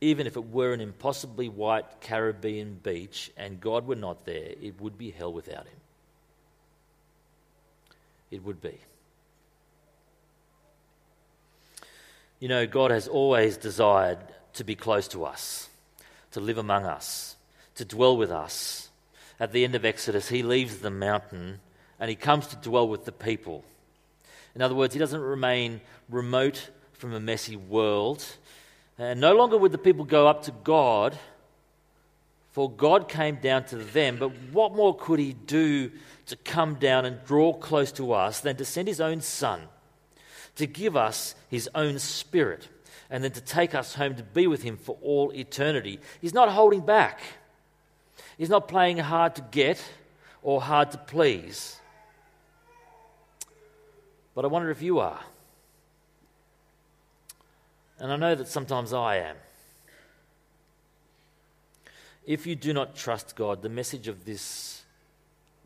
even 0.00 0.26
if 0.26 0.36
it 0.36 0.50
were 0.50 0.72
an 0.72 0.80
impossibly 0.80 1.48
white 1.48 2.00
Caribbean 2.00 2.74
beach 2.74 3.30
and 3.36 3.60
God 3.60 3.86
were 3.86 3.96
not 3.96 4.24
there, 4.24 4.52
it 4.60 4.80
would 4.80 4.96
be 4.96 5.10
hell 5.10 5.32
without 5.32 5.66
Him. 5.66 5.80
It 8.30 8.44
would 8.44 8.60
be. 8.60 8.78
You 12.38 12.48
know, 12.48 12.66
God 12.66 12.90
has 12.90 13.08
always 13.08 13.56
desired 13.56 14.18
to 14.54 14.64
be 14.64 14.76
close 14.76 15.08
to 15.08 15.24
us 15.24 15.68
to 16.32 16.40
live 16.40 16.58
among 16.58 16.84
us, 16.84 17.36
to 17.76 17.84
dwell 17.84 18.16
with 18.16 18.30
us. 18.30 18.90
At 19.40 19.52
the 19.52 19.64
end 19.64 19.74
of 19.74 19.84
Exodus, 19.84 20.28
he 20.28 20.42
leaves 20.42 20.78
the 20.78 20.90
mountain 20.90 21.60
and 21.98 22.10
he 22.10 22.16
comes 22.16 22.46
to 22.48 22.56
dwell 22.56 22.88
with 22.88 23.04
the 23.04 23.12
people. 23.12 23.64
In 24.54 24.62
other 24.62 24.74
words, 24.74 24.94
he 24.94 25.00
doesn't 25.00 25.20
remain 25.20 25.80
remote 26.08 26.70
from 26.92 27.12
a 27.12 27.20
messy 27.20 27.56
world. 27.56 28.24
And 28.98 29.20
no 29.20 29.34
longer 29.34 29.56
would 29.56 29.72
the 29.72 29.78
people 29.78 30.04
go 30.04 30.26
up 30.26 30.42
to 30.44 30.50
God, 30.64 31.16
for 32.52 32.70
God 32.70 33.08
came 33.08 33.36
down 33.36 33.64
to 33.66 33.76
them. 33.76 34.16
But 34.18 34.30
what 34.52 34.74
more 34.74 34.96
could 34.96 35.20
he 35.20 35.32
do 35.32 35.92
to 36.26 36.36
come 36.36 36.74
down 36.74 37.04
and 37.04 37.24
draw 37.24 37.52
close 37.52 37.92
to 37.92 38.12
us 38.12 38.40
than 38.40 38.56
to 38.56 38.64
send 38.64 38.88
his 38.88 39.00
own 39.00 39.20
son, 39.20 39.60
to 40.56 40.66
give 40.66 40.96
us 40.96 41.34
his 41.48 41.68
own 41.74 41.98
spirit? 41.98 42.68
and 43.10 43.24
then 43.24 43.30
to 43.32 43.40
take 43.40 43.74
us 43.74 43.94
home 43.94 44.14
to 44.16 44.22
be 44.22 44.46
with 44.46 44.62
Him 44.62 44.76
for 44.76 44.96
all 45.02 45.32
eternity. 45.32 45.98
He's 46.20 46.34
not 46.34 46.48
holding 46.48 46.80
back, 46.80 47.20
He's 48.36 48.50
not 48.50 48.68
playing 48.68 48.98
hard 48.98 49.34
to 49.36 49.42
get 49.50 49.82
or 50.42 50.60
hard 50.60 50.90
to 50.92 50.98
please. 50.98 51.76
But 54.34 54.44
I 54.44 54.48
wonder 54.48 54.70
if 54.70 54.82
you 54.82 55.00
are. 55.00 55.18
And 58.00 58.12
I 58.12 58.16
know 58.16 58.34
that 58.34 58.48
sometimes 58.48 58.92
I 58.92 59.16
am. 59.16 59.36
If 62.26 62.46
you 62.46 62.54
do 62.54 62.72
not 62.72 62.94
trust 62.94 63.34
God, 63.36 63.62
the 63.62 63.68
message 63.68 64.06
of 64.06 64.24
this 64.24 64.82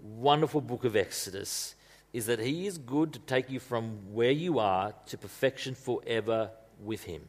wonderful 0.01 0.61
book 0.61 0.85
of 0.85 0.97
Exodus 0.97 1.75
is 2.13 2.27
that 2.27 2.39
He 2.39 2.67
is 2.67 2.79
good 2.79 3.13
to 3.15 3.19
take 3.19 3.51
you 3.51 3.61
from 3.61 4.15
where 4.15 4.31
you 4.31 4.59
are 4.59 4.95
to 5.07 5.19
perfection 5.19 5.75
forever 5.75 6.51
with 6.83 7.05
Him 7.05 7.23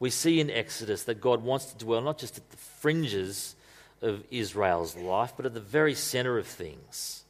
we 0.00 0.10
see 0.10 0.40
in 0.40 0.50
Exodus 0.50 1.04
that 1.04 1.20
God 1.20 1.44
wants 1.44 1.66
to 1.66 1.84
dwell 1.84 2.00
not 2.00 2.18
just 2.18 2.38
at 2.38 2.50
the 2.50 2.56
fringes 2.56 3.54
of 4.00 4.24
Israel's 4.30 4.96
life, 4.96 5.34
but 5.36 5.44
at 5.44 5.54
the 5.54 5.60
very 5.60 5.94
center 5.94 6.38
of 6.38 6.46
things. 6.46 7.22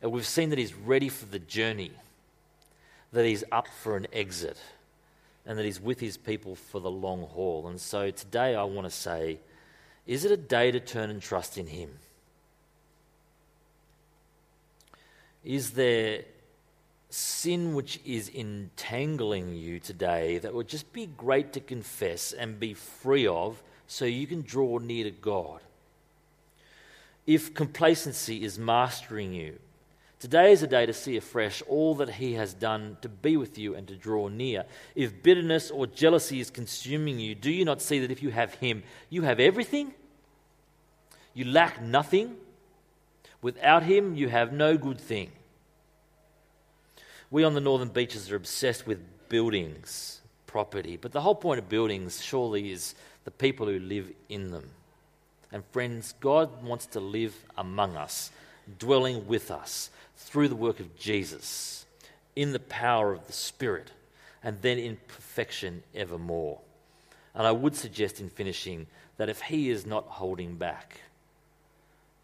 And 0.00 0.10
we've 0.10 0.26
seen 0.26 0.48
that 0.48 0.58
He's 0.58 0.74
ready 0.74 1.10
for 1.10 1.26
the 1.26 1.38
journey, 1.38 1.92
that 3.12 3.26
He's 3.26 3.44
up 3.52 3.68
for 3.82 3.96
an 3.96 4.06
exit, 4.14 4.56
and 5.48 5.58
that 5.58 5.64
He's 5.64 5.80
with 5.80 5.98
His 5.98 6.16
people 6.16 6.54
for 6.54 6.80
the 6.80 6.90
long 6.90 7.22
haul. 7.22 7.66
And 7.66 7.80
so 7.80 8.12
today 8.12 8.54
I 8.54 8.62
want 8.62 8.86
to 8.86 8.94
say, 8.94 9.40
is 10.06 10.24
it 10.24 10.30
a 10.30 10.36
day 10.36 10.70
to 10.70 10.78
turn 10.78 11.10
and 11.10 11.20
trust 11.20 11.58
in 11.58 11.66
Him? 11.66 11.90
Is 15.42 15.72
there 15.72 16.22
sin 17.10 17.74
which 17.74 18.00
is 18.04 18.28
entangling 18.28 19.54
you 19.54 19.80
today 19.80 20.38
that 20.38 20.54
would 20.54 20.68
just 20.68 20.92
be 20.92 21.06
great 21.06 21.52
to 21.54 21.60
confess 21.60 22.32
and 22.32 22.60
be 22.60 22.74
free 22.74 23.26
of 23.26 23.62
so 23.86 24.04
you 24.04 24.26
can 24.26 24.42
draw 24.42 24.78
near 24.78 25.04
to 25.04 25.10
God. 25.10 25.60
If 27.26 27.54
complacency 27.54 28.44
is 28.44 28.58
mastering 28.58 29.32
you, 29.32 29.58
today 30.20 30.52
is 30.52 30.62
a 30.62 30.66
day 30.66 30.86
to 30.86 30.92
see 30.92 31.16
afresh 31.16 31.62
all 31.68 31.94
that 31.96 32.10
He 32.10 32.34
has 32.34 32.54
done 32.54 32.96
to 33.02 33.08
be 33.08 33.36
with 33.36 33.58
you 33.58 33.74
and 33.74 33.86
to 33.88 33.96
draw 33.96 34.28
near. 34.28 34.64
If 34.94 35.22
bitterness 35.22 35.70
or 35.70 35.86
jealousy 35.86 36.40
is 36.40 36.50
consuming 36.50 37.18
you, 37.18 37.34
do 37.34 37.50
you 37.50 37.64
not 37.64 37.80
see 37.80 38.00
that 38.00 38.10
if 38.10 38.22
you 38.22 38.30
have 38.30 38.54
Him, 38.54 38.82
you 39.10 39.22
have 39.22 39.40
everything? 39.40 39.94
You 41.34 41.44
lack 41.44 41.82
nothing. 41.82 42.36
Without 43.42 43.84
Him, 43.84 44.14
you 44.14 44.28
have 44.28 44.52
no 44.52 44.76
good 44.76 45.00
thing. 45.00 45.30
We 47.30 47.44
on 47.44 47.54
the 47.54 47.60
northern 47.60 47.90
beaches 47.90 48.30
are 48.30 48.36
obsessed 48.36 48.86
with 48.86 49.00
buildings, 49.28 50.20
property, 50.46 50.96
but 50.96 51.12
the 51.12 51.20
whole 51.20 51.34
point 51.34 51.58
of 51.58 51.68
buildings 51.68 52.22
surely 52.22 52.72
is 52.72 52.94
the 53.24 53.30
people 53.30 53.66
who 53.66 53.78
live 53.78 54.10
in 54.28 54.50
them. 54.50 54.70
And 55.52 55.62
friends, 55.66 56.14
God 56.20 56.62
wants 56.62 56.86
to 56.86 57.00
live 57.00 57.36
among 57.56 57.96
us, 57.96 58.30
dwelling 58.78 59.26
with 59.26 59.50
us 59.50 59.90
through 60.18 60.48
the 60.48 60.56
work 60.56 60.80
of 60.80 60.98
Jesus, 60.98 61.86
in 62.36 62.52
the 62.52 62.58
power 62.58 63.12
of 63.12 63.26
the 63.26 63.32
Spirit, 63.32 63.92
and 64.42 64.60
then 64.60 64.78
in 64.78 64.98
perfection 65.08 65.82
evermore. 65.94 66.58
And 67.34 67.46
I 67.46 67.52
would 67.52 67.74
suggest 67.74 68.20
in 68.20 68.28
finishing 68.28 68.86
that 69.16 69.28
if 69.28 69.40
He 69.40 69.70
is 69.70 69.86
not 69.86 70.04
holding 70.04 70.56
back, 70.56 71.00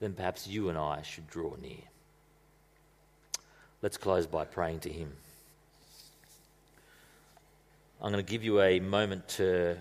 then 0.01 0.13
perhaps 0.13 0.47
you 0.47 0.69
and 0.69 0.77
I 0.77 1.03
should 1.03 1.29
draw 1.29 1.55
near. 1.63 1.85
Let's 3.81 3.97
close 3.97 4.27
by 4.27 4.45
praying 4.45 4.81
to 4.81 4.91
Him. 4.91 5.13
I'm 8.03 8.13
going 8.13 8.25
to 8.25 8.31
give 8.31 8.45
you 8.45 8.61
a 8.61 8.81
moment 8.81 9.29
to 9.29 9.79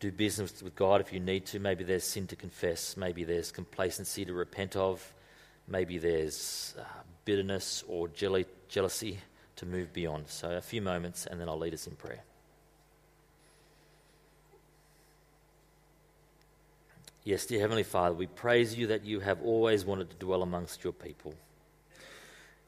do 0.00 0.10
business 0.10 0.60
with 0.62 0.74
God 0.74 1.00
if 1.00 1.12
you 1.12 1.20
need 1.20 1.46
to. 1.46 1.60
Maybe 1.60 1.84
there's 1.84 2.04
sin 2.04 2.26
to 2.28 2.36
confess, 2.36 2.96
maybe 2.96 3.22
there's 3.22 3.52
complacency 3.52 4.24
to 4.24 4.32
repent 4.32 4.74
of, 4.74 5.12
maybe 5.68 5.98
there's 5.98 6.74
uh, 6.78 6.84
bitterness 7.24 7.84
or 7.88 8.08
jealousy 8.08 9.18
to 9.56 9.66
move 9.66 9.92
beyond. 9.92 10.28
So, 10.28 10.50
a 10.50 10.60
few 10.60 10.82
moments, 10.82 11.26
and 11.26 11.40
then 11.40 11.48
I'll 11.48 11.58
lead 11.58 11.74
us 11.74 11.86
in 11.86 11.94
prayer. 11.96 12.22
Yes, 17.24 17.46
dear 17.46 17.60
Heavenly 17.60 17.84
Father, 17.84 18.16
we 18.16 18.26
praise 18.26 18.76
you 18.76 18.88
that 18.88 19.04
you 19.04 19.20
have 19.20 19.40
always 19.42 19.84
wanted 19.84 20.10
to 20.10 20.16
dwell 20.16 20.42
amongst 20.42 20.82
your 20.82 20.92
people. 20.92 21.34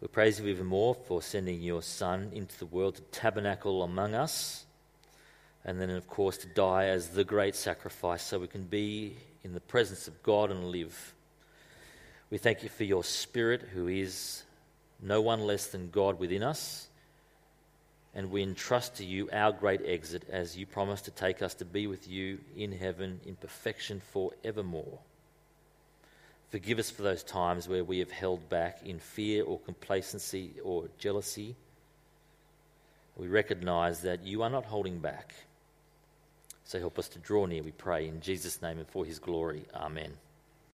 We 0.01 0.07
praise 0.07 0.39
you 0.39 0.47
even 0.47 0.67
more 0.67 0.95
for 0.95 1.23
sending 1.23 1.61
your 1.61 1.83
Son 1.83 2.31
into 2.33 2.57
the 2.59 2.67
world 2.67 2.95
to 2.95 3.03
tabernacle 3.03 3.83
among 3.83 4.15
us, 4.15 4.65
and 5.65 5.81
then, 5.81 5.91
of 5.91 6.07
course, 6.07 6.37
to 6.39 6.47
die 6.47 6.87
as 6.87 7.09
the 7.09 7.25
great 7.25 7.57
sacrifice 7.57 8.23
so 8.23 8.39
we 8.39 8.47
can 8.47 8.65
be 8.65 9.17
in 9.43 9.55
the 9.55 9.61
presence 9.61 10.07
of 10.07 10.23
God 10.23 10.53
and 10.53 10.67
live. 10.67 11.15
We 12.35 12.39
thank 12.39 12.65
you 12.65 12.69
for 12.69 12.83
your 12.83 13.05
Spirit, 13.05 13.63
who 13.63 13.87
is 13.87 14.43
no 15.01 15.21
one 15.21 15.43
less 15.43 15.69
than 15.69 15.91
God 15.91 16.19
within 16.19 16.43
us. 16.43 16.89
And 18.13 18.33
we 18.33 18.43
entrust 18.43 18.97
to 18.97 19.05
you 19.05 19.29
our 19.33 19.53
great 19.53 19.83
exit 19.87 20.25
as 20.29 20.57
you 20.57 20.67
promise 20.67 21.03
to 21.03 21.13
take 21.13 21.43
us 21.43 21.55
to 21.55 21.65
be 21.65 21.87
with 21.87 22.09
you 22.09 22.41
in 22.57 22.73
heaven 22.73 23.21
in 23.25 23.37
perfection 23.37 24.03
forevermore. 24.13 24.99
Forgive 26.51 26.81
us 26.81 26.91
for 26.91 27.03
those 27.03 27.23
times 27.23 27.69
where 27.69 27.85
we 27.85 28.01
have 28.01 28.11
held 28.11 28.49
back 28.49 28.81
in 28.85 28.99
fear 28.99 29.45
or 29.45 29.61
complacency 29.61 30.55
or 30.65 30.89
jealousy. 30.99 31.55
We 33.17 33.29
recognize 33.29 34.01
that 34.01 34.27
you 34.27 34.43
are 34.43 34.51
not 34.51 34.65
holding 34.65 34.99
back. 34.99 35.37
So 36.65 36.81
help 36.81 36.99
us 36.99 37.07
to 37.11 37.21
draw 37.21 37.47
near, 37.47 37.63
we 37.63 37.71
pray, 37.71 38.09
in 38.09 38.21
Jesus' 38.21 38.61
name 38.61 38.79
and 38.79 38.89
for 38.89 39.05
his 39.05 39.21
glory. 39.21 39.67
Amen. 39.73 40.15